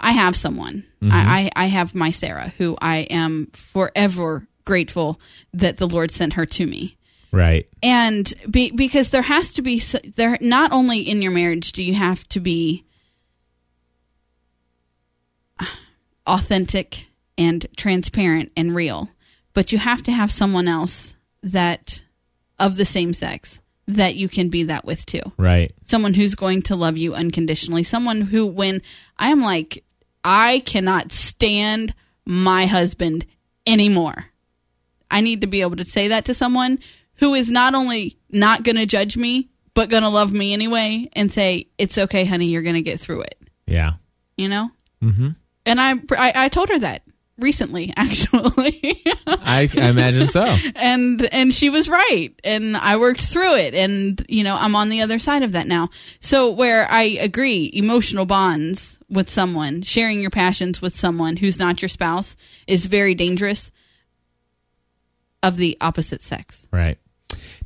[0.00, 0.84] I have someone.
[1.02, 1.14] I, mm-hmm.
[1.14, 5.18] I, I have my Sarah, who I am forever grateful
[5.54, 6.98] that the Lord sent her to me
[7.32, 7.66] Right.
[7.82, 9.80] and be, because there has to be
[10.14, 12.84] there not only in your marriage do you have to be
[16.26, 17.06] authentic
[17.38, 19.10] and transparent and real
[19.54, 22.04] but you have to have someone else that
[22.58, 25.22] of the same sex that you can be that with too.
[25.38, 25.74] Right.
[25.84, 27.82] Someone who's going to love you unconditionally.
[27.82, 28.82] Someone who, when
[29.16, 29.82] I am like,
[30.22, 31.94] I cannot stand
[32.26, 33.24] my husband
[33.66, 34.26] anymore.
[35.10, 36.80] I need to be able to say that to someone
[37.14, 41.08] who is not only not going to judge me, but going to love me anyway
[41.14, 43.38] and say, it's okay, honey, you're going to get through it.
[43.66, 43.92] Yeah.
[44.36, 44.70] You know?
[45.02, 45.28] Mm-hmm.
[45.64, 47.02] And I, I, I told her that
[47.38, 49.02] recently, actually.
[49.26, 50.44] I, I imagine so.
[50.76, 54.88] and and she was right and i worked through it and you know i'm on
[54.88, 55.88] the other side of that now
[56.20, 61.80] so where i agree emotional bonds with someone sharing your passions with someone who's not
[61.82, 63.70] your spouse is very dangerous
[65.42, 66.98] of the opposite sex Right.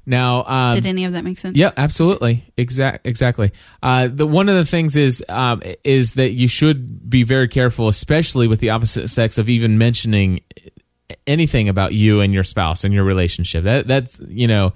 [0.04, 2.44] Now, um, did any of that make sense Yeah, absolutely.
[2.56, 3.52] Exact, exactly.
[3.82, 7.88] Uh, the one of the things is um, is that you should be very careful,
[7.88, 10.40] especially with the opposite sex, of even mentioning
[11.26, 13.64] anything about you and your spouse and your relationship.
[13.64, 14.72] That that's you know,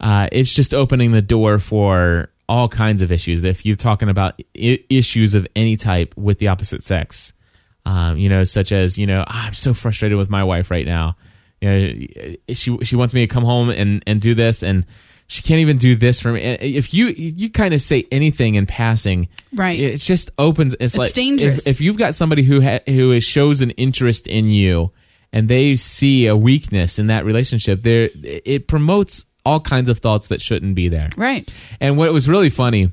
[0.00, 3.44] uh, it's just opening the door for all kinds of issues.
[3.44, 7.34] If you're talking about I- issues of any type with the opposite sex,
[7.84, 10.86] um, you know, such as you know, "Ah, I'm so frustrated with my wife right
[10.86, 11.16] now.
[11.62, 11.68] You
[12.48, 14.84] know, she she wants me to come home and and do this, and
[15.28, 16.42] she can't even do this for me.
[16.42, 19.78] And If you you kind of say anything in passing, Right.
[19.78, 20.74] It just opens.
[20.80, 21.60] It's, like dangerous.
[21.60, 24.90] If, if you've got somebody who ha- who is, shows an interest in you,
[25.32, 30.28] and they see a weakness in that relationship, there it promotes all kinds of thoughts
[30.28, 31.10] that shouldn't be there.
[31.16, 32.90] right And what was really funny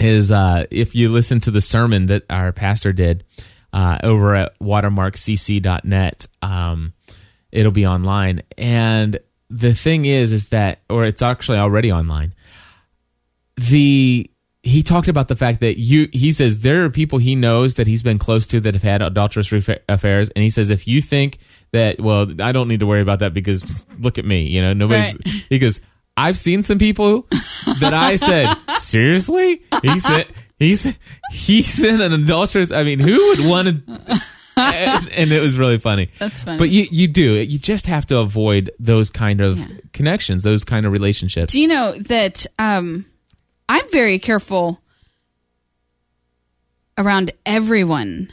[0.00, 3.24] is uh, if you listen to the sermon that our pastor did
[3.72, 6.92] uh, over at watermarkcc.net, um,
[7.52, 8.42] it'll be online.
[8.56, 12.34] And the thing is, is that, or it's actually already online.
[13.56, 14.30] The
[14.62, 17.86] he talked about the fact that you he says there are people he knows that
[17.86, 21.00] he's been close to that have had adulterous refa- affairs and he says if you
[21.00, 21.38] think
[21.72, 24.74] that well I don't need to worry about that because look at me you know
[24.74, 25.44] nobody's Right.
[25.48, 25.80] he goes
[26.16, 27.26] I've seen some people
[27.80, 30.26] that I said seriously he said
[30.58, 30.98] he said
[31.32, 34.22] he said an adulterous I mean who would want to
[34.60, 36.58] and, and it was really funny That's funny.
[36.58, 39.60] but you you do you just have to avoid those kind of
[39.92, 43.06] connections those kind of relationships Do you know that um,
[43.68, 44.80] I'm very careful
[46.98, 48.32] around everyone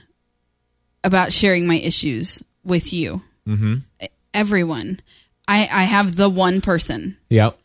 [1.04, 3.22] about sharing my issues with you?
[3.48, 3.76] Mm-hmm.
[4.34, 5.00] Everyone.
[5.48, 7.58] I, I have the one person, yep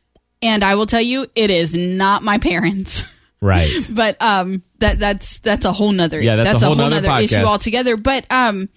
[0.42, 3.04] and I will tell you, it is not my parents.
[3.42, 7.42] right but um, that that's that's a whole nother Yeah, that's a whole nother issue
[7.42, 7.96] altogether.
[7.98, 8.70] But um,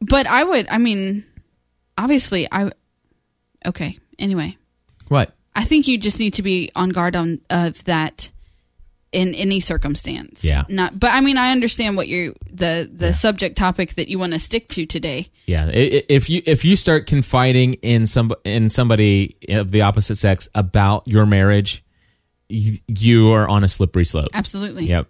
[0.00, 0.66] but I would.
[0.68, 1.24] I mean,
[1.96, 2.70] obviously, I.
[3.64, 3.98] Okay.
[4.18, 4.56] Anyway,
[5.08, 8.30] what I think you just need to be on guard on of that
[9.12, 10.44] in any circumstance.
[10.44, 10.64] Yeah.
[10.68, 14.32] Not but I mean I understand what you the the subject topic that you want
[14.32, 15.28] to stick to today.
[15.46, 20.48] Yeah, if you if you start confiding in some in somebody of the opposite sex
[20.54, 21.82] about your marriage,
[22.48, 24.28] you, are on a slippery slope.
[24.32, 24.86] Absolutely.
[24.86, 25.08] Yep.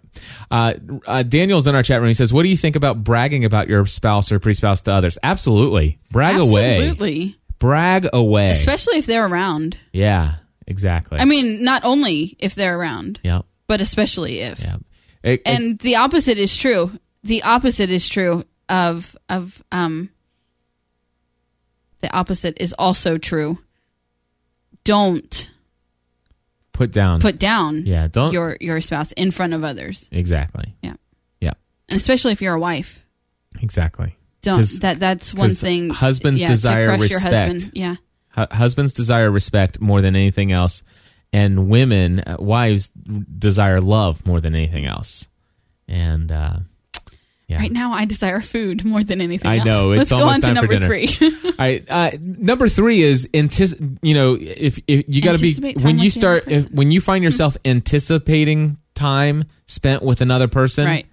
[0.49, 0.73] Uh,
[1.05, 2.07] uh, Daniel's in our chat room.
[2.09, 5.17] He says, "What do you think about bragging about your spouse or pre-spouse to others?"
[5.21, 7.37] Absolutely, brag away, Absolutely.
[7.59, 8.47] brag away.
[8.47, 9.77] Especially if they're around.
[9.93, 11.19] yeah, exactly.
[11.19, 14.59] I mean, not only if they're around, yeah, but especially if.
[14.61, 14.77] yeah.
[15.23, 16.91] It- it- And the opposite is true.
[17.23, 20.09] The opposite is true of of um
[21.99, 23.57] the opposite is also true.
[24.83, 25.51] Don't
[26.77, 27.19] put down.
[27.19, 28.31] put down yeah, don't.
[28.33, 30.07] your your spouse in front of others.
[30.11, 30.75] exactly.
[30.81, 30.93] Yeah.
[31.41, 31.53] Yeah,
[31.89, 33.05] And especially if you're a wife.
[33.59, 34.15] exactly.
[34.41, 37.47] Don't that that's one thing husbands yeah, desire to crush your respect.
[37.51, 37.71] husband.
[37.73, 37.95] Yeah.
[38.35, 40.83] Hu- husbands desire respect more than anything else,
[41.33, 45.27] and women, uh, wives, desire love more than anything else.
[45.87, 46.59] And uh,
[47.47, 49.65] yeah, Right now I desire food more than anything I else.
[49.67, 51.07] know, it's Let's go on to number 3.
[51.45, 51.85] All right.
[51.89, 56.05] Uh, number three is antici- You know, if, if you got to be when you
[56.05, 60.85] with the other start if, when you find yourself anticipating time spent with another person,
[60.85, 61.05] Right.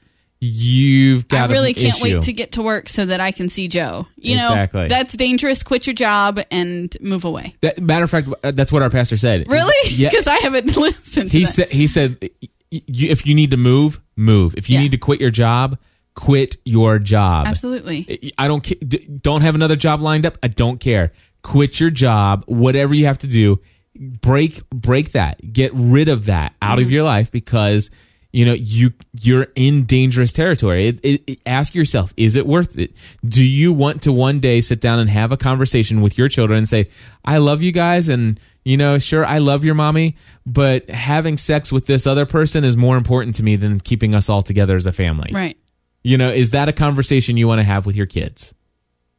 [0.47, 2.03] You've I got really an can't issue.
[2.17, 4.07] wait to get to work so that I can see Joe.
[4.17, 4.83] You Exactly.
[4.83, 5.63] know, that's dangerous.
[5.63, 7.55] Quit your job and move away.
[7.63, 9.47] That, matter of fact, uh, that's what our pastor said.
[9.49, 9.73] Really?
[9.95, 10.11] Yeah.
[10.11, 11.51] Because I haven't listened to he that.
[11.51, 12.29] said he said
[12.71, 14.83] if you need to move move if you Yeah.
[14.83, 15.79] need to quit your job
[16.15, 17.47] quit your job.
[17.47, 18.33] Absolutely.
[18.39, 20.39] i don't don't have another job lined up.
[20.43, 21.13] I don't care.
[21.43, 22.45] Quit your job.
[22.47, 23.61] Whatever you have to do
[23.97, 25.53] break break that.
[25.53, 26.87] Get rid of that out Mm-hmm.
[26.87, 27.91] of your life because
[28.33, 30.89] you know you you're in dangerous territory.
[30.89, 32.93] It, it, it- ask yourself is it worth it?
[33.25, 36.59] Do you want to one day sit down and have a conversation with your children
[36.59, 36.89] and say
[37.25, 40.17] i love you guys and you know sure i love your mommy
[40.47, 44.29] but having sex with this other person is more important to me than keeping us
[44.29, 45.31] all together as a family.
[45.33, 45.57] Right.
[46.05, 48.55] You know, is that a conversation you want to have with your kids?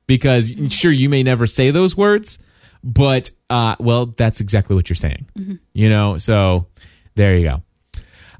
[0.08, 2.40] Because sure, you may never say those words,
[2.84, 5.26] but uh, well, that's exactly what you're saying.
[5.74, 6.68] You know, so
[7.16, 7.64] there you go.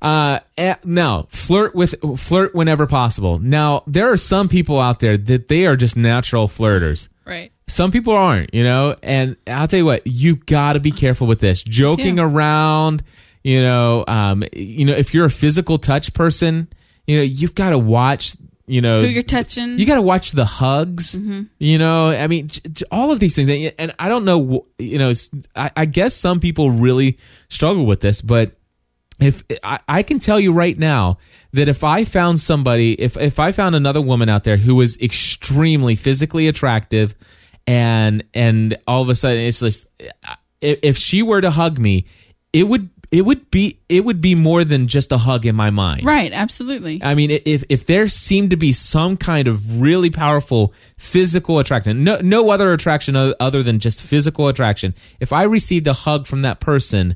[0.02, 3.40] Uh, eh, now flirt with flirt whenever possible.
[3.40, 7.08] Now there are some people out there that they are just natural flirters.
[7.26, 7.52] Right.
[7.68, 11.26] Some people aren't, you know, and I'll tell you what, you got to be careful
[11.26, 11.64] with this.
[11.64, 12.22] Joking too.
[12.22, 13.04] around,
[13.44, 16.68] you know, um, you know, if you're a physical touch person,
[17.08, 18.36] you know, you've got to watch,
[18.68, 19.78] you know, Who you're touching.
[19.78, 21.16] you got to watch the hugs.
[21.16, 21.44] Mm-hmm.
[21.60, 24.66] You know, I mean, j- j- all of these things, and and I don't know,
[24.80, 25.14] you know,
[25.56, 27.18] I guess some people really
[27.50, 28.54] struggle with this, but
[29.20, 31.20] if I, I can tell you right now
[31.54, 34.98] that if I found somebody, if if I found another woman out there who was
[35.00, 37.16] extremely physically attractive,
[37.68, 39.86] and and all of a sudden it's just
[40.62, 42.06] if she were to hug me,
[42.52, 45.70] it would it would be it would be more than just a hug in my
[45.70, 46.06] mind.
[46.06, 46.32] right.
[46.32, 47.02] Absolutely.
[47.04, 52.04] I mean, if if there seemed to be some kind of really powerful physical attraction,
[52.04, 54.94] no no other attraction other than just physical attraction.
[55.20, 57.16] If I received a hug from that person,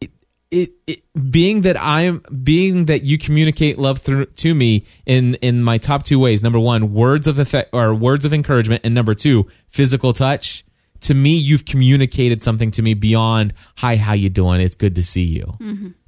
[0.00, 0.10] it,
[0.50, 5.62] it, it being that I'm being that you communicate love through to me in in
[5.62, 6.42] my top two ways.
[6.42, 10.64] Number one, words of effect or words of encouragement, and number two, physical touch.
[11.04, 14.60] To me, you've communicated something to me beyond "Hi, how you doing?
[14.60, 15.56] It's good to see you."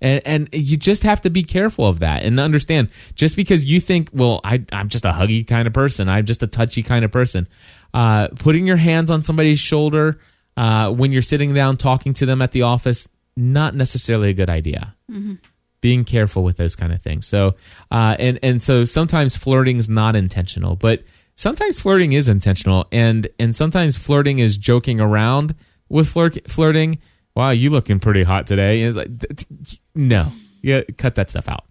[0.01, 2.88] And and you just have to be careful of that and understand.
[3.14, 6.42] Just because you think, well, I I'm just a huggy kind of person, I'm just
[6.42, 7.49] a touchy kind of person.
[7.94, 10.18] Uh, putting your hands on somebody's shoulder
[10.57, 14.51] uh, when you're sitting down talking to them at the office, not necessarily a good
[14.51, 14.94] idea
[15.80, 17.26] being careful with those kind of things.
[17.26, 17.55] So,
[17.90, 21.05] uh, and and so sometimes flirting is not intentional, but
[21.37, 25.55] sometimes flirting is intentional, and and sometimes flirting is joking around
[25.89, 26.99] with flirt, flirting.
[27.34, 28.91] Wow, you looking pretty hot today.
[28.91, 29.09] Like,
[29.95, 30.32] no,
[30.62, 31.64] yeah, cut that stuff out.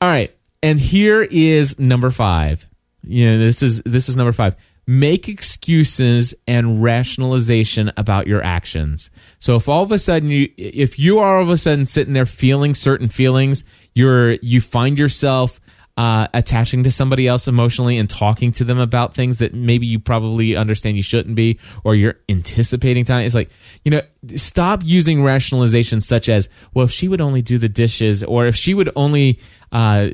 [0.00, 2.66] All right, and here is number five.
[3.02, 4.56] You know, this is this is number five.
[4.86, 9.10] Make excuses and rationalization about your actions.
[9.38, 12.12] So if all of a sudden you, if you are all of a sudden sitting
[12.12, 13.62] there feeling certain feelings,
[13.94, 15.60] you're you find yourself
[15.96, 19.98] uh, attaching to somebody else emotionally and talking to them about things that maybe you
[19.98, 23.24] probably understand you shouldn't be, or you're anticipating time.
[23.26, 23.50] It's like,
[23.84, 24.00] you know,
[24.36, 28.56] stop using rationalization such as, well, if she would only do the dishes, or if
[28.56, 29.40] she would only
[29.72, 30.08] uh,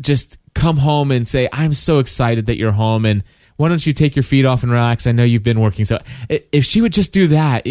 [0.00, 3.22] just come home and say, I'm so excited that you're home, and
[3.56, 5.06] why don't you take your feet off and relax?
[5.06, 5.84] I know you've been working.
[5.84, 5.98] So
[6.28, 7.66] if she would just do that,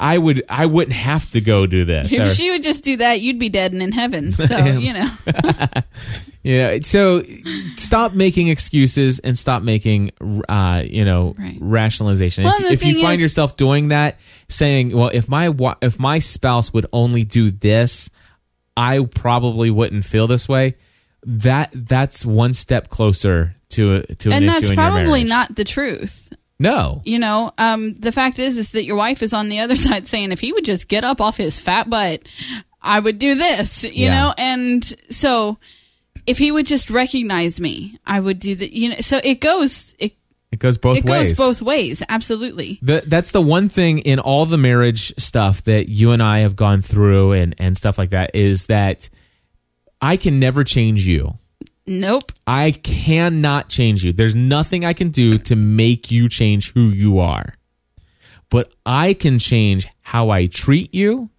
[0.00, 2.10] I, would, I wouldn't have to go do this.
[2.12, 4.32] if Or- she would just do that, you'd be dead and in heaven.
[4.38, 5.06] So you know.
[6.42, 6.78] Yeah.
[6.82, 7.22] So
[7.76, 10.12] stop making excuses and stop making,
[10.48, 11.58] uh, you know, Right.
[11.60, 12.44] rationalization.
[12.44, 15.98] Well, if if you find is- yourself doing that, saying, "Well, if my wa- if
[15.98, 18.08] my spouse would only do this,
[18.74, 20.76] I probably wouldn't feel this way."
[21.26, 25.24] That that's one step closer to a, to an and issue that's in your probably
[25.24, 26.32] not the truth.
[26.60, 27.00] No.
[27.04, 30.06] You know, um, the fact is, is that your wife is on the other side
[30.06, 32.22] saying, if he would just get up off his fat butt,
[32.82, 33.82] I would do this.
[33.82, 34.10] You Yeah.
[34.14, 35.58] know, and so
[36.26, 38.72] if he would just recognize me, I would do that.
[38.72, 40.12] You know, so it goes, it
[40.52, 41.28] It goes both it ways.
[41.30, 42.02] goes both ways.
[42.08, 42.78] Absolutely.
[42.82, 46.56] The, that's the one thing in all the marriage stuff that you and I have
[46.56, 49.08] gone through and, and stuff like that is that
[50.00, 51.38] I can never change you.
[51.90, 52.30] Nope.
[52.46, 54.12] I cannot change you.
[54.12, 57.56] There's nothing I can do to make you change who you are.
[58.48, 61.30] But I can change how I treat you,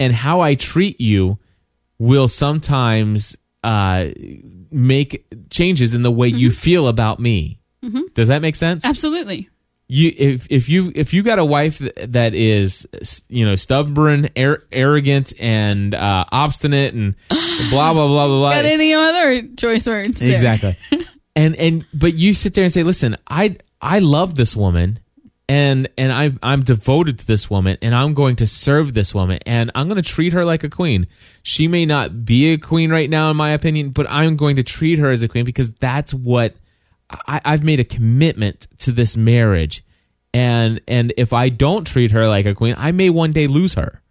[0.00, 1.38] and how I treat you
[1.98, 4.06] will sometimes uh,
[4.72, 7.60] make changes in the way you feel about me.
[8.14, 8.84] Does that make sense?
[8.84, 9.50] Absolutely.
[9.92, 12.88] You if if you if you got a wife that is
[13.28, 18.54] you know stubborn, ar- arrogant, and uh, obstinate, and blah blah blah blah blah.
[18.54, 20.18] Got any other choice words?
[20.18, 20.32] there?
[20.32, 20.78] Exactly.
[21.36, 24.98] and and but you sit there and say, listen, I I love this woman.
[25.48, 29.40] And and I I'm devoted to this woman, and I'm going to serve this woman,
[29.44, 31.06] and I'm going to treat her like a queen.
[31.42, 34.62] She may not be a queen right now, in my opinion, but I'm going to
[34.62, 36.54] treat her as a queen because that's what
[37.26, 39.84] I, I've made a commitment to this marriage,
[40.32, 43.74] and and if I don't treat her like a queen, I may one day lose
[43.74, 44.02] her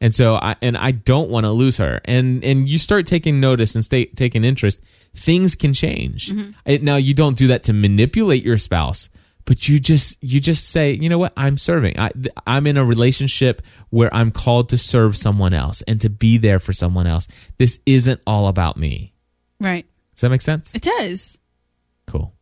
[0.00, 2.00] and so I and I don't want to lose her.
[2.04, 4.78] And and you start taking notice and stay, taking interest,
[5.14, 6.30] things can change.
[6.30, 6.50] Mm-hmm.
[6.66, 9.08] It- now you don't do that to manipulate your spouse,
[9.44, 11.98] but you just you just say, you know what, I'm serving.
[11.98, 16.10] I th- I'm in a relationship where I'm called to serve someone else and to
[16.10, 17.26] be there for someone else.
[17.58, 19.14] This isn't all about me.
[19.60, 19.86] Right.
[20.14, 20.70] Does that make sense?
[20.74, 21.37] It does.
[22.08, 22.34] Cool.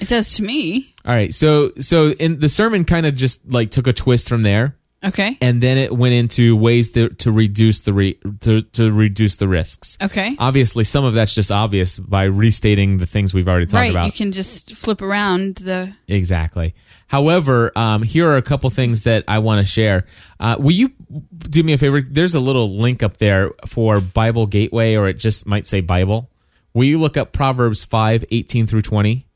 [0.00, 0.94] It does to me.
[1.04, 1.32] All right.
[1.32, 4.76] So so in the sermon kind of just like took a twist from there.
[5.04, 5.36] Okay.
[5.40, 9.48] and then it went into ways to, to reduce the re, to, to reduce the
[9.48, 9.98] risks.
[10.00, 10.36] Okay.
[10.38, 13.90] Obviously, some of that's just obvious by restating the things we've already talked right.
[13.90, 14.06] about.
[14.06, 15.92] You can just flip around the.
[16.06, 16.76] Exactly.
[17.08, 20.06] However, um, here are a couple things that I want to share.
[20.38, 20.92] Uh, will you
[21.38, 22.00] do me a favor?
[22.00, 26.30] There's a little link up there for Bible Gateway, or it just might say Bible.
[26.74, 29.26] Will you look up Proverbs 5 18 through 20?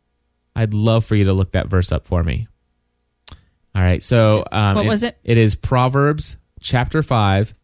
[0.54, 2.48] I'd love for you to look that verse up for me.
[3.74, 4.02] All right.
[4.02, 5.18] So, um, What was it?
[5.22, 7.54] It is Proverbs chapter 5,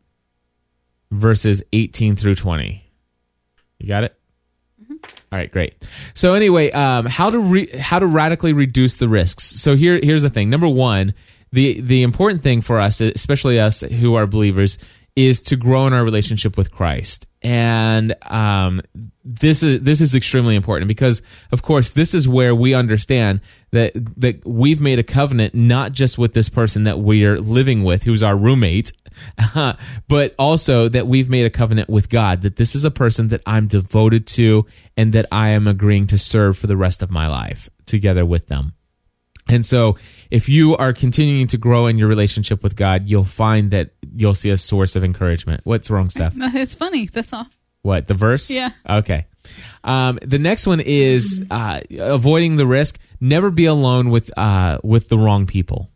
[1.11, 2.85] verses 18 through 20.
[3.79, 4.15] You got it?
[4.91, 5.75] All right, great.
[6.15, 9.45] So anyway, um, how to re- how to radically reduce the risks.
[9.45, 10.51] So here here's the thing.
[10.51, 11.15] Number one,
[11.51, 14.79] the the important thing for us, especially us who are believers,
[15.15, 17.27] is to grow in our relationship with Christ.
[17.43, 18.81] And um,
[19.25, 23.41] this is this is extremely important because, of course, this is where we understand
[23.73, 28.05] that that we've made a covenant not just with this person that we're living with,
[28.05, 28.93] who's our roommate,
[30.09, 33.43] but also that we've made a covenant with God that this is a person that
[33.45, 37.27] I'm devoted to and that I am agreeing to serve for the rest of my
[37.27, 38.75] life together with them.
[39.53, 39.97] And so,
[40.31, 44.35] if you are continuing to grow in your relationship with God, you'll find that you'll
[44.35, 45.61] see a source of encouragement.
[45.65, 46.35] What's wrong, Steph?
[46.55, 47.07] It's funny.
[47.07, 47.47] That's all.
[47.83, 48.49] What the verse?
[48.49, 48.71] Yeah.
[48.89, 49.27] Okay.
[49.85, 52.99] Um, the next one is uh, avoiding the risk.
[53.21, 55.91] Never be alone with uh, with the wrong people.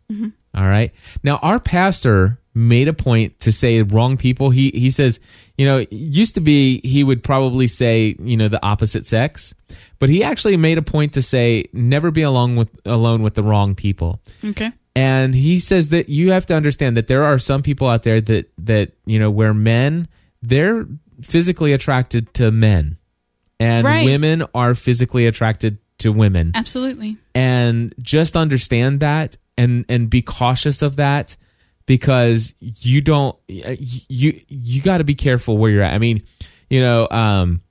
[0.53, 0.91] All right.
[1.23, 4.49] Now, our pastor made a point to say wrong people.
[4.49, 5.19] He he says,
[5.57, 9.53] you know, used to be he would probably say, you know, the opposite sex,
[9.99, 13.43] but he actually made a point to say never be alone with alone with the
[13.43, 14.19] wrong people.
[14.43, 14.71] Okay.
[14.95, 18.19] And he says that you have to understand that there are some people out there
[18.21, 20.07] that that you know where men
[20.41, 20.87] they're
[21.21, 22.97] physically attracted to men,
[23.59, 24.05] and Right.
[24.05, 26.51] women are physically attracted to women.
[26.55, 27.17] Absolutely.
[27.35, 31.35] And just understand that and and be cautious of that
[31.87, 35.95] because you don't you you got to be careful where you're at.
[35.95, 36.21] I mean,
[36.69, 37.61] you know, um,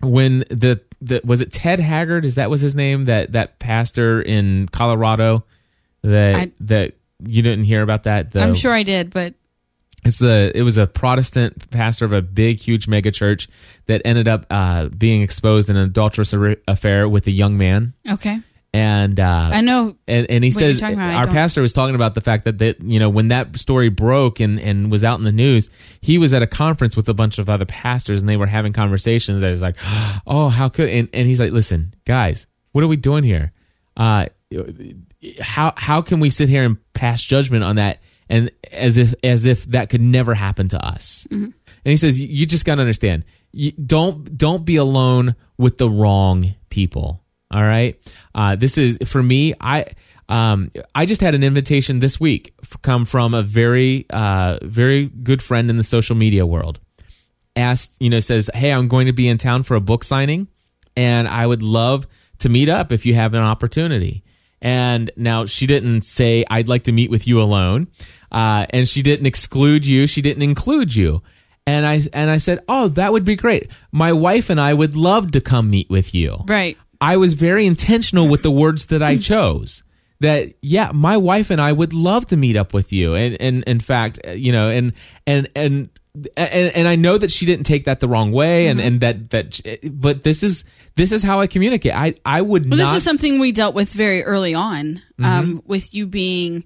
[0.00, 2.24] when the the was it Ted Haggard?
[2.24, 3.04] Is that was his name?
[3.04, 5.44] That that pastor in Colorado
[6.02, 8.30] that I- that you didn't hear about that.
[8.30, 9.34] The, I'm sure I did, but
[10.04, 13.48] it's the it was a Protestant pastor of a big, huge mega church
[13.86, 16.32] that ended up uh, being exposed in an adulterous
[16.68, 18.40] affair with a young man, okay.
[18.74, 19.96] And uh, I know.
[20.06, 20.98] and, and he says about.
[20.98, 24.40] Our pastor was talking about the fact that that you know when that story broke
[24.40, 27.38] and and was out in the news, he was at a conference with a bunch
[27.38, 29.42] of other pastors and they were having conversations.
[29.42, 29.76] I was like,
[30.26, 33.52] oh, how could and and he's like, listen, guys, what are we doing here?
[33.96, 34.26] Uh,
[35.40, 39.46] how how can we sit here and pass judgment on that and as if as
[39.46, 41.26] if that could never happen to us?
[41.30, 45.88] And he says, you just got to understand, you don't don't be alone with the
[45.88, 47.22] wrong people.
[47.50, 47.98] All right,
[48.34, 49.54] uh, this is for me.
[49.60, 49.86] I
[50.28, 55.42] um, I just had an invitation this week come from a very uh, very good
[55.42, 56.78] friend in the social media world.
[57.56, 60.48] Asked, you know, says, "Hey, I'm going to be in town for a book signing,
[60.96, 62.06] and I would love
[62.40, 64.22] to meet up if you have an opportunity."
[64.60, 67.88] And now she didn't say, "I'd like to meet with you alone,"
[68.30, 70.06] uh, and she didn't exclude you.
[70.06, 71.22] She didn't include you.
[71.66, 73.70] And I and I said, "Oh, that would be great.
[73.92, 76.76] My wife and I would love to come meet with you." Right.
[77.00, 79.82] I was very intentional with the words that I chose.
[80.20, 83.62] That yeah, my wife and I would love to meet up with you, and and
[83.64, 84.92] in fact, you know, and
[85.26, 85.90] and and.
[86.36, 89.30] And, and I know that she didn't take that the wrong way, and, and that
[89.30, 89.60] that,
[89.92, 90.64] but this is
[90.96, 91.94] this is how I communicate.
[91.94, 92.86] I I would Well, not.
[92.92, 94.96] this is something we dealt with very early on.
[95.20, 95.24] Mm-hmm.
[95.24, 96.64] Um, with you being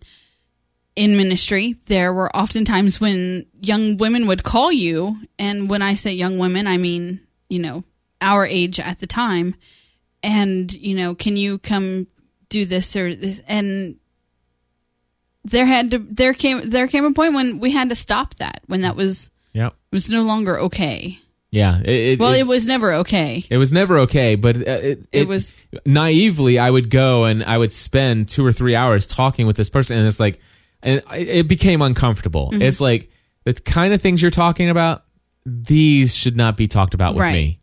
[0.96, 5.94] in ministry, there were often times when young women would call you, and when I
[5.94, 7.20] say young women, I mean
[7.50, 7.84] you know
[8.22, 9.54] our age at the time,
[10.22, 12.06] and you know, can you come
[12.48, 13.40] do this or this?
[13.46, 13.96] And
[15.44, 18.62] there had to there came there came a point when we had to stop that
[18.66, 21.18] when that was yeah, was no longer okay.
[21.50, 21.80] yeah.
[21.80, 23.44] It, it, Well, it was never okay.
[23.50, 25.52] It was never okay, but uh, it, It was-
[25.84, 26.58] naively.
[26.58, 29.98] I would go and I would spend two or three hours talking with this person,
[29.98, 30.40] and it's like,
[30.82, 32.50] and it it became uncomfortable.
[32.52, 32.62] Mm-hmm.
[32.62, 33.10] It's like
[33.44, 35.04] the kind of things you're talking about.
[35.44, 37.32] These should not be talked about with Right.
[37.32, 37.60] me.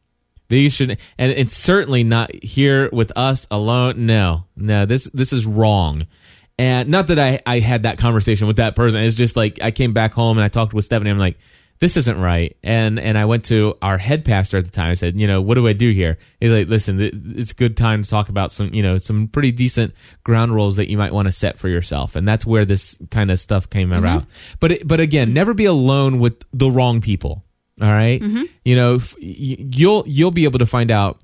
[0.50, 4.06] These should, and it's certainly not here with us alone.
[4.06, 4.86] No, no.
[4.86, 6.08] This this is wrong.
[6.58, 9.02] And not that I, I had that conversation with that person.
[9.02, 11.10] It's just like I came back home and I talked with Stephanie.
[11.10, 11.38] I'm like,
[11.80, 12.58] this isn't right.
[12.64, 14.92] And and I went to our head pastor at the time.
[14.92, 16.18] I said, you know, what do I do here?
[16.40, 17.00] He's like, listen,
[17.38, 19.94] it's a good time to talk about some, you know, some pretty decent
[20.24, 22.16] ground rules that you might want to set for yourself.
[22.16, 24.00] And that's where this kind of stuff came mm-hmm.
[24.00, 24.26] about.
[24.60, 27.46] But it, but again, never be alone with the wrong people.
[27.82, 28.22] All right?
[28.66, 31.20] You know, f- y- you'll you'll be able to find out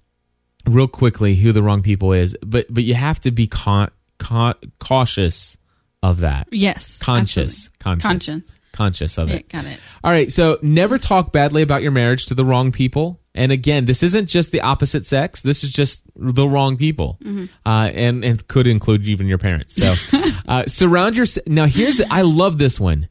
[0.68, 4.56] real quickly who the wrong people is, but but you have to be con- con-
[4.80, 5.58] cautious
[6.03, 6.47] of that.
[6.51, 6.97] Yes.
[6.99, 7.70] Conscious.
[7.70, 7.78] absolutely.
[7.80, 8.03] Conscious.
[8.03, 8.56] Conscience.
[8.74, 9.49] Conscious of Yeah, it.
[9.49, 9.80] got it.
[10.03, 13.22] All right, so never talk badly about your marriage to the wrong people.
[13.34, 15.41] And again, this isn't just the opposite sex.
[15.41, 17.18] This is just the wrong people,
[17.66, 19.76] uh, and and could include even your parents.
[19.76, 19.93] So,
[20.47, 21.26] uh, surround your.
[21.47, 23.08] Now, here's the, I love this one.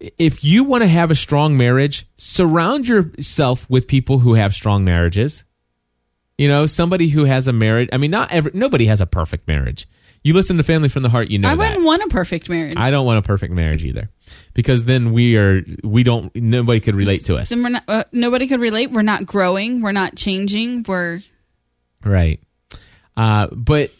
[0.00, 4.84] If you want to have a strong marriage, surround yourself with people who have strong
[4.84, 5.44] marriages.
[6.36, 7.88] You know, somebody who has a marriage.
[7.92, 9.88] I mean, not every nobody has a perfect marriage.
[10.22, 12.76] You listen to Family from the Heart, you know I wouldn't want a perfect marriage.
[12.76, 14.10] I don't want a perfect marriage either,
[14.54, 17.48] because then we are we don't nobody could relate to us.
[17.48, 17.84] then we're not.
[17.88, 18.90] Uh, nobody could relate.
[18.90, 19.80] We're not growing.
[19.80, 20.84] We're not changing.
[20.86, 21.20] We're
[22.04, 22.40] Right.
[23.16, 23.90] Uh, but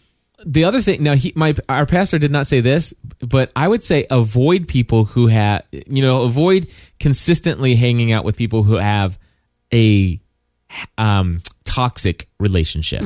[0.50, 3.84] the other thing now, he my our pastor did not say this, but I would
[3.84, 6.68] say avoid people who have you know avoid
[6.98, 9.18] consistently hanging out with people who have
[9.74, 10.18] a
[10.96, 13.02] um, toxic relationship.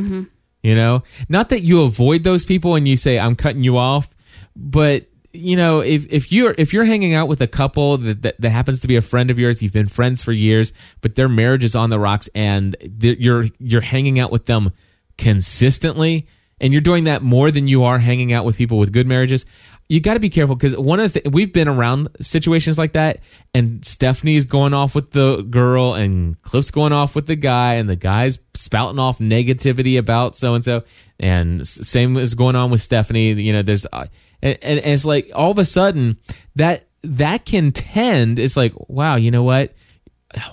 [0.62, 4.08] You know, not that you avoid those people and you say I'm cutting you off,
[4.54, 8.40] but you know if if you're if you're hanging out with a couple that, that
[8.40, 11.28] that happens to be a friend of yours, you've been friends for years, but their
[11.28, 14.70] marriage is on the rocks, and you're you're hanging out with them
[15.18, 16.28] consistently,
[16.62, 19.44] and you're doing that more than you are hanging out with people with good marriages.
[19.88, 22.92] You got to be careful because one of the th- we've been around situations like
[22.92, 23.18] that,
[23.52, 27.90] and Stephanie's going off with the girl, and Cliff's going off with the guy, and
[27.90, 30.84] the guy's spouting off negativity about so and so,
[31.18, 33.32] and same is going on with Stephanie.
[33.32, 34.06] You know, there's uh,
[34.40, 36.16] and, and it's like all of a sudden
[36.54, 38.38] that that can tend.
[38.38, 39.74] It's like wow, you know what?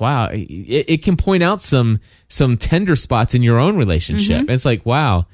[0.02, 4.66] wow it, it can point out some some tender spots in your own relationship it's
[4.66, 5.26] like wow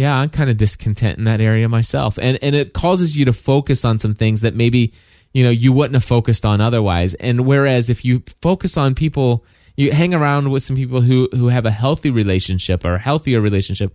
[0.00, 3.32] yeah i'm kind of discontent in that area myself and and it causes you to
[3.32, 4.92] focus on some things that maybe
[5.32, 9.44] you know you wouldn't have focused on otherwise and whereas if you focus on people
[9.76, 13.40] you hang around with some people who who have a healthy relationship or a healthier
[13.40, 13.94] relationship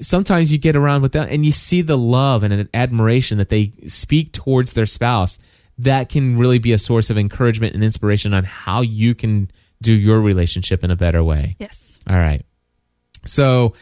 [0.00, 3.48] sometimes you get around with them and you see the love and an admiration that
[3.48, 5.38] they speak towards their spouse
[5.78, 9.50] that can really be a source of encouragement and inspiration on how you can
[9.82, 11.56] do your relationship in a better way.
[11.58, 11.98] yes.
[12.08, 12.44] All right.
[13.26, 13.74] So,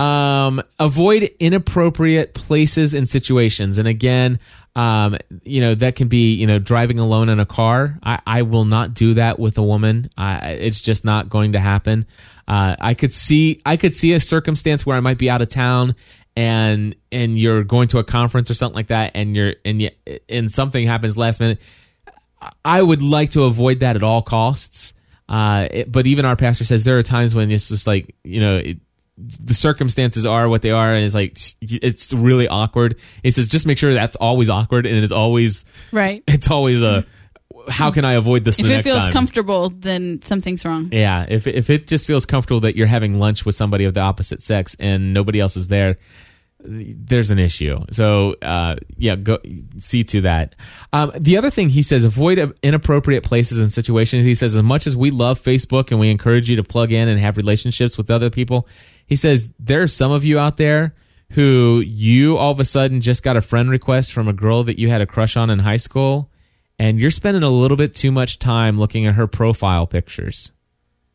[0.00, 3.76] um, avoid inappropriate places and situations.
[3.78, 4.38] And again,
[4.74, 7.98] um, you know, that can be, you know, driving alone in a car.
[8.02, 10.08] I, I will not do that with a woman.
[10.16, 12.06] I, it's just not going to happen.
[12.48, 15.48] Uh, I could see, I could see a circumstance where I might be out of
[15.48, 15.96] town
[16.34, 19.90] and, and you're going to a conference or something like that and you're, and you,
[20.28, 21.60] and something happens last minute.
[22.64, 24.94] I would like to avoid that at all costs.
[25.28, 28.40] Uh, it- but even our pastor says there are times when it's just like you
[28.40, 28.78] know it,
[29.42, 32.96] the circumstances are what they are, and it's like it's really awkward.
[33.22, 36.22] He says just make sure that's always awkward, and it's always Right.
[36.26, 37.04] it's always a
[37.68, 39.12] how can I avoid this If it feels time?
[39.12, 40.88] comfortable, then something's wrong.
[40.92, 44.00] Yeah, if if it just feels comfortable that you're having lunch with somebody of the
[44.00, 45.98] opposite sex and nobody else is there,
[46.62, 47.78] there's an issue.
[47.90, 49.38] So uh, yeah, go
[49.78, 50.56] see to that.
[50.92, 54.24] Um, the other thing he says, avoid inappropriate places and situations.
[54.24, 57.08] He says, as much as we love Facebook and we encourage you to plug in
[57.08, 58.66] and have relationships with other people,
[59.10, 60.94] he says there are some of you out there
[61.32, 64.78] who you all of a sudden just got a friend request from a girl that
[64.78, 66.30] you had a crush on in high school,
[66.78, 70.50] and you're spending a little bit too much time looking at her profile pictures.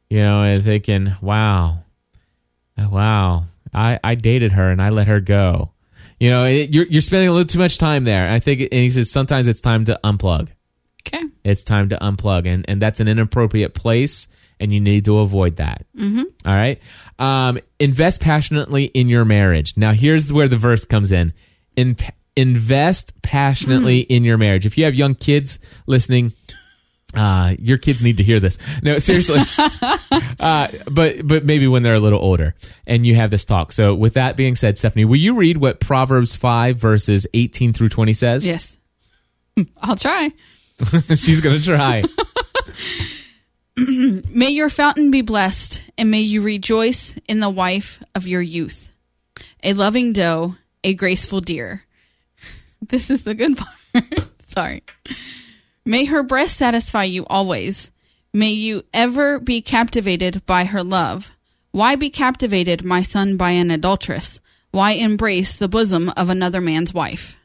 [0.08, 1.80] You know, and thinking, wow,
[2.78, 5.72] wow, I, I dated her and I let her go.
[6.20, 8.32] You know, it, you're, you're spending a little too much time there.
[8.32, 10.50] I think, and he says sometimes it's time to unplug.
[11.08, 11.24] Okay.
[11.44, 14.28] It's time to unplug, and, and that's an inappropriate place,
[14.60, 15.86] and you need to avoid that.
[15.96, 16.24] Mm-hmm.
[16.46, 16.80] All right.
[17.18, 19.78] Um, invest passionately in your marriage.
[19.78, 21.34] Now, here's where the verse comes in.
[21.76, 21.98] in
[22.36, 24.66] invest passionately in your marriage.
[24.66, 26.34] If you have young kids listening,
[27.16, 28.58] uh, your kids need to hear this.
[28.84, 29.40] No, seriously.
[30.40, 32.56] uh, but but maybe when they're a little older
[32.86, 33.72] and you have this talk.
[33.72, 37.90] So with that being said, Stephanie, will you read what Proverbs five verses eighteen through
[37.90, 38.46] twenty says?
[38.46, 38.78] Yes.
[39.82, 40.34] I'll try.
[41.16, 42.04] She's gonna try.
[43.78, 48.92] May your fountain be blessed, and may you rejoice in the wife of your youth.
[49.64, 51.84] A loving doe, a graceful deer.
[52.88, 53.58] This is the good
[53.94, 54.30] part.
[54.46, 54.84] Sorry.
[55.86, 57.90] May her breast satisfy you always.
[58.32, 61.32] May you ever be captivated by her love.
[61.72, 64.40] Why be captivated, my son, by an adulteress?
[64.72, 67.38] Why embrace the bosom of another man's wife?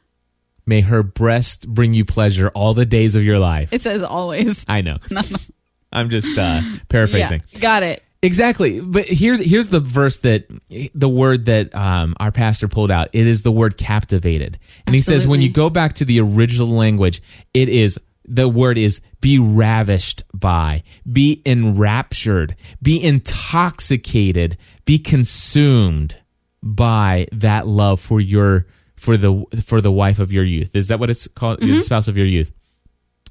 [0.65, 3.73] May her breast bring you pleasure all the days of your life.
[3.73, 4.63] It says always.
[4.67, 4.97] I know.
[5.93, 7.41] I'm just uh, paraphrasing.
[7.51, 8.03] Yeah, got it.
[8.23, 8.79] Exactly.
[8.79, 10.45] But here's here's the verse that
[10.93, 13.09] the word that um, our pastor pulled out.
[13.13, 14.59] It is the word captivated.
[14.85, 17.21] And he says when you go back to the original language,
[17.53, 26.17] it is the word is be ravished by, be enraptured, be intoxicated, be consumed
[26.61, 28.67] by that love for your
[28.97, 30.75] for the for the wife of your youth.
[30.75, 31.59] Is that what it's called?
[31.59, 32.51] The spouse of your youth.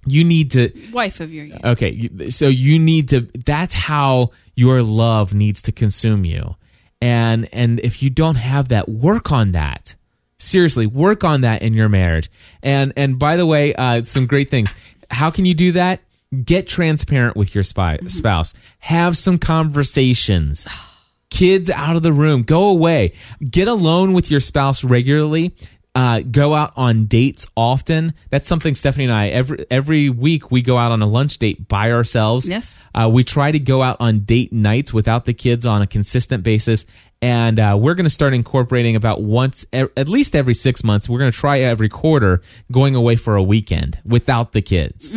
[0.06, 1.64] You need to Wife of your youth.
[1.64, 3.28] Okay, so you need to.
[3.44, 6.56] That's how your love needs to consume you,
[7.00, 9.94] and and if you don't have that, work on that.
[10.38, 12.30] Seriously, work on that in your marriage.
[12.62, 14.72] And and by the way, uh, some great things.
[15.10, 16.00] How can you do that?
[16.44, 18.54] Get transparent with your spy, spouse.
[18.78, 20.66] Have some conversations.
[21.30, 22.42] Kids out of the room.
[22.42, 23.12] Go away.
[23.48, 25.54] Get alone with your spouse regularly.
[26.00, 28.14] Uh, go out on dates often.
[28.30, 31.68] That's something Stephanie and I every every week we go out on a lunch date
[31.68, 32.48] by ourselves.
[32.48, 32.74] Yes.
[32.94, 36.42] Uh, we try to go out on date nights without the kids on a consistent
[36.42, 36.86] basis,
[37.20, 41.06] and uh, we're going to start incorporating about once, e- at least every six months.
[41.06, 42.40] We're going to try every quarter
[42.72, 45.14] going away for a weekend without the kids,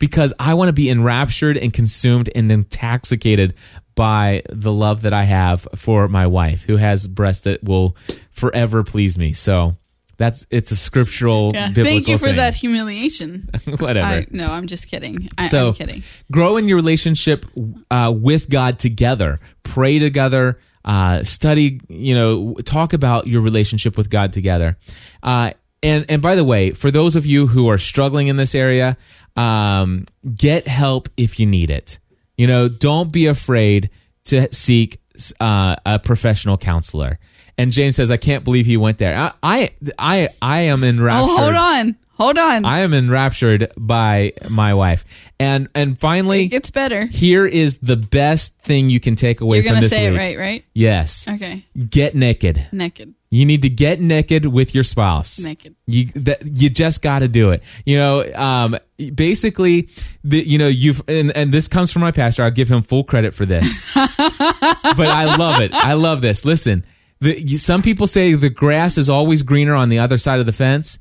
[0.00, 3.54] because I want to be enraptured and consumed and intoxicated
[3.94, 7.96] by the love that I have for my wife, who has breasts that will
[8.30, 9.32] forever please me.
[9.32, 9.76] So.
[10.18, 11.52] That's it's a scriptural.
[11.54, 11.68] Yeah.
[11.68, 12.36] biblical Thank you for thing.
[12.36, 13.48] that humiliation.
[13.78, 14.06] Whatever.
[14.06, 15.28] I, no, I'm just kidding.
[15.38, 16.02] I, So, I'm kidding.
[16.30, 17.46] grow in your relationship
[17.90, 19.40] uh, with God together.
[19.62, 20.58] Pray together.
[20.84, 21.80] Uh, study.
[21.88, 24.76] You know, talk about your relationship with God together.
[25.22, 25.52] Uh,
[25.82, 28.96] and and by the way, for those of you who are struggling in this area,
[29.36, 31.98] um, get help if you need it.
[32.36, 33.90] You know, don't be afraid
[34.26, 35.00] to seek
[35.40, 37.18] uh, a professional counselor.
[37.58, 41.30] And James says, "I can't believe he went there." I I I, I am enraptured.
[41.30, 41.96] Oh, hold on.
[42.18, 42.64] Hold on.
[42.64, 45.04] I am enraptured by my wife.
[45.38, 47.06] And and finally, it gets better.
[47.06, 49.66] here is the best thing you can take away from.
[49.66, 50.16] You're from to this say week.
[50.16, 50.64] it right, right?
[50.74, 51.28] Yes.
[51.28, 51.64] Okay.
[51.88, 52.66] Get naked.
[52.72, 53.14] Naked.
[53.30, 55.38] You need to get naked with your spouse.
[55.38, 55.76] Naked.
[55.86, 57.62] You that you just got to do it.
[57.84, 58.78] You know, um,
[59.14, 59.90] basically,
[60.24, 62.42] the, you know, you've and, and this comes from my pastor.
[62.42, 63.64] I'll give him full credit for this.
[63.94, 65.72] but I love it.
[65.72, 66.44] I love this.
[66.44, 66.84] Listen,
[67.20, 70.46] the, you, some people say the grass is always greener on the other side of
[70.46, 70.98] the fence,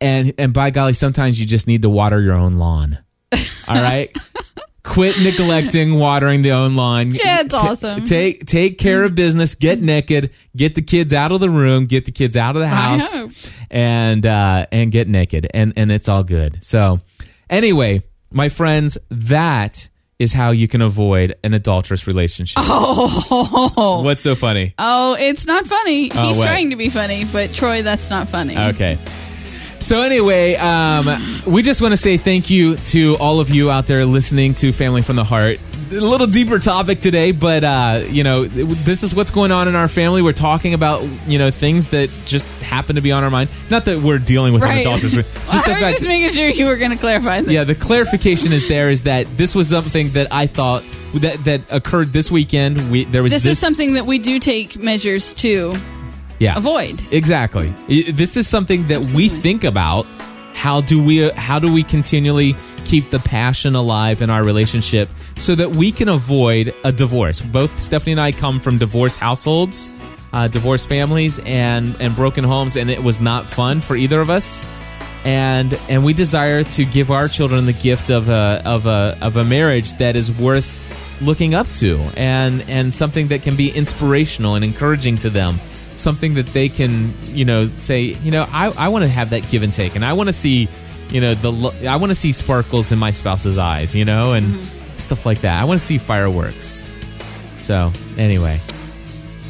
[0.00, 2.98] and and by golly, sometimes you just need to water your own lawn.
[3.68, 4.16] All right.
[4.84, 7.08] Quit neglecting watering the own lawn.
[7.08, 8.04] Yeah, it's Ta- awesome.
[8.04, 9.54] Take take care of business.
[9.54, 10.32] Get naked.
[10.56, 11.86] Get the kids out of the room.
[11.86, 13.16] Get the kids out of the house,
[13.70, 15.46] and uh, and get naked.
[15.54, 16.58] And and it's all good.
[16.62, 16.98] So,
[17.48, 18.02] anyway,
[18.32, 19.88] my friends, that
[20.22, 22.62] is how you can avoid an adulterous relationship.
[22.64, 24.74] Oh, What's so funny?
[24.78, 26.10] oh, it's not funny.
[26.14, 28.56] Oh, He's trying to be funny, but Troy, that's not funny.
[28.56, 28.98] Okay.
[29.80, 33.86] So anyway, um, we just want to say thank you to all of you out
[33.88, 35.58] there listening to Family from the Heart.
[35.90, 39.74] A little deeper topic today, but uh, you know, this is what's going on in
[39.74, 40.22] our family.
[40.22, 43.50] We're talking about you know things that just happen to be on our mind.
[43.70, 44.84] Not that we're dealing with an Right.
[45.00, 45.80] just I was fact.
[45.98, 47.50] just making sure you were going to clarify that.
[47.50, 50.82] yeah, the clarification is there is that this was something that I thought
[51.16, 52.90] that that occurred this weekend.
[52.90, 55.74] We there was This, this, is something that we do take measures to
[56.38, 57.00] yeah avoid.
[57.12, 57.72] Exactly.
[57.88, 60.06] I- This is something that we think about.
[60.54, 62.54] How do we uh, how do we continually
[62.84, 67.40] keep the passion alive in our relationship so that we can avoid a divorce?
[67.40, 69.88] Both Stephanie and I come from divorce households,
[70.32, 74.30] uh, divorced families, and and broken homes, and it was not fun for either of
[74.30, 74.64] us.
[75.24, 79.36] And and we desire to give our children the gift of a of a of
[79.36, 80.80] a marriage that is worth
[81.20, 85.60] looking up to and and something that can be inspirational and encouraging to them.
[85.94, 89.48] Something that they can you know say you know i, I want to have that
[89.50, 90.66] give and take and i want to see
[91.10, 94.58] you know the i want to see sparkles in my spouse's eyes you know and
[94.96, 95.60] stuff like that.
[95.60, 96.82] I want to see fireworks.
[97.58, 98.58] So anyway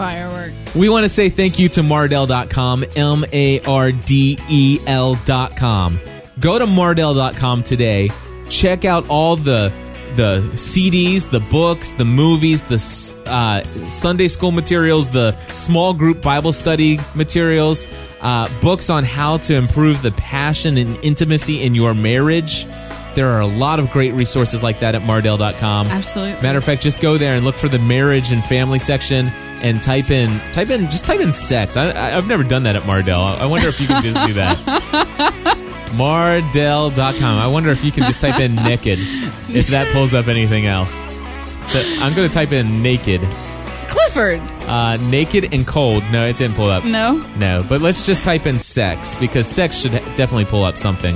[0.02, 0.52] Firework.
[0.74, 6.00] we want to say thank you to Mardel.com, M A R D E L.com.
[6.40, 8.10] Go to Mardel.com today.
[8.48, 9.72] Check out all the
[10.16, 12.76] the CDs, the books, the movies, the
[13.30, 17.86] uh, Sunday school materials, the small group Bible study materials,
[18.20, 22.66] uh, books on how to improve the passion and intimacy in your marriage.
[23.14, 25.86] There are a lot of great resources like that at Mardel.com.
[25.88, 26.40] Absolutely.
[26.42, 29.28] Matter of fact, just go there and look for the marriage and family section
[29.62, 31.76] and type in type in just type in sex.
[31.76, 33.38] I, I, I've never done that at Mardel.
[33.38, 34.58] I wonder if you can just do that.
[35.92, 37.38] Mardel.com.
[37.38, 38.98] I wonder if you can just type in naked
[39.48, 40.92] if that pulls up anything else.
[41.66, 43.20] So I'm going to type in naked.
[43.88, 44.40] Clifford.
[44.66, 46.02] Uh, naked and cold.
[46.10, 46.84] No, it didn't pull up.
[46.84, 47.18] No.
[47.36, 51.14] No, but let's just type in sex because sex should definitely pull up something.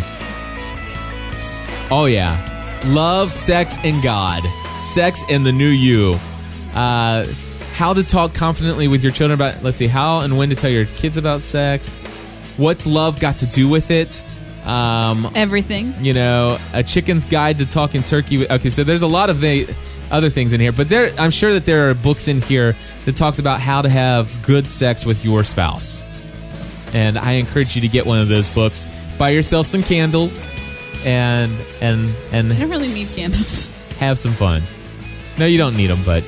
[1.91, 4.43] Oh yeah, love, sex, and God.
[4.79, 6.19] Sex and the new you.
[6.75, 7.27] Uh,
[7.75, 9.63] how to talk confidently with your children about.
[9.63, 11.95] Let's see, how and when to tell your kids about sex.
[12.57, 14.23] What's love got to do with it?
[14.65, 15.95] Um, Everything.
[16.01, 18.49] you know, a chicken's guide to talking turkey.
[18.51, 19.73] Okay, so there's a lot of the
[20.11, 22.75] other things in here, but there, I'm sure that there are books in here
[23.05, 26.03] that talks about how to have good sex with your spouse.
[26.95, 28.89] and I encourage you to get one of those books.
[29.19, 30.47] Buy yourself some candles,
[31.05, 33.67] and and and I don't really need candles.
[33.99, 34.63] have some fun.
[35.39, 36.25] No, you don't need them, but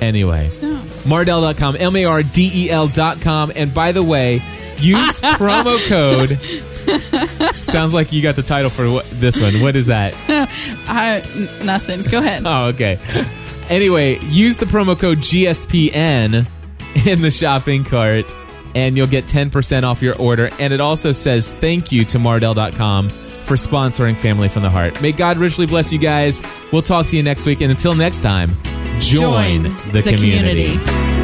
[0.00, 0.50] anyway.
[0.60, 0.76] No.
[1.04, 3.52] Mardel.com, M A R D E L.com.
[3.54, 4.42] And by the way,
[4.78, 6.38] use promo code.
[7.56, 9.60] Sounds like you got the title for what, this one.
[9.60, 10.14] What is that?
[10.88, 12.02] I, n- nothing.
[12.10, 12.42] Go ahead.
[12.46, 12.98] Oh, okay.
[13.68, 16.46] Anyway, use the promo code GSPN
[17.06, 18.32] in the shopping cart
[18.74, 20.50] and you'll get 10% off your order.
[20.58, 23.10] And it also says thank you to Mardel.com
[23.48, 25.00] for sponsoring Family from the Heart.
[25.00, 26.42] May God richly bless you guys.
[26.70, 27.62] We'll talk to you next week.
[27.62, 28.50] And until next time,
[29.00, 30.76] join, the, community.
[30.76, 31.17] community.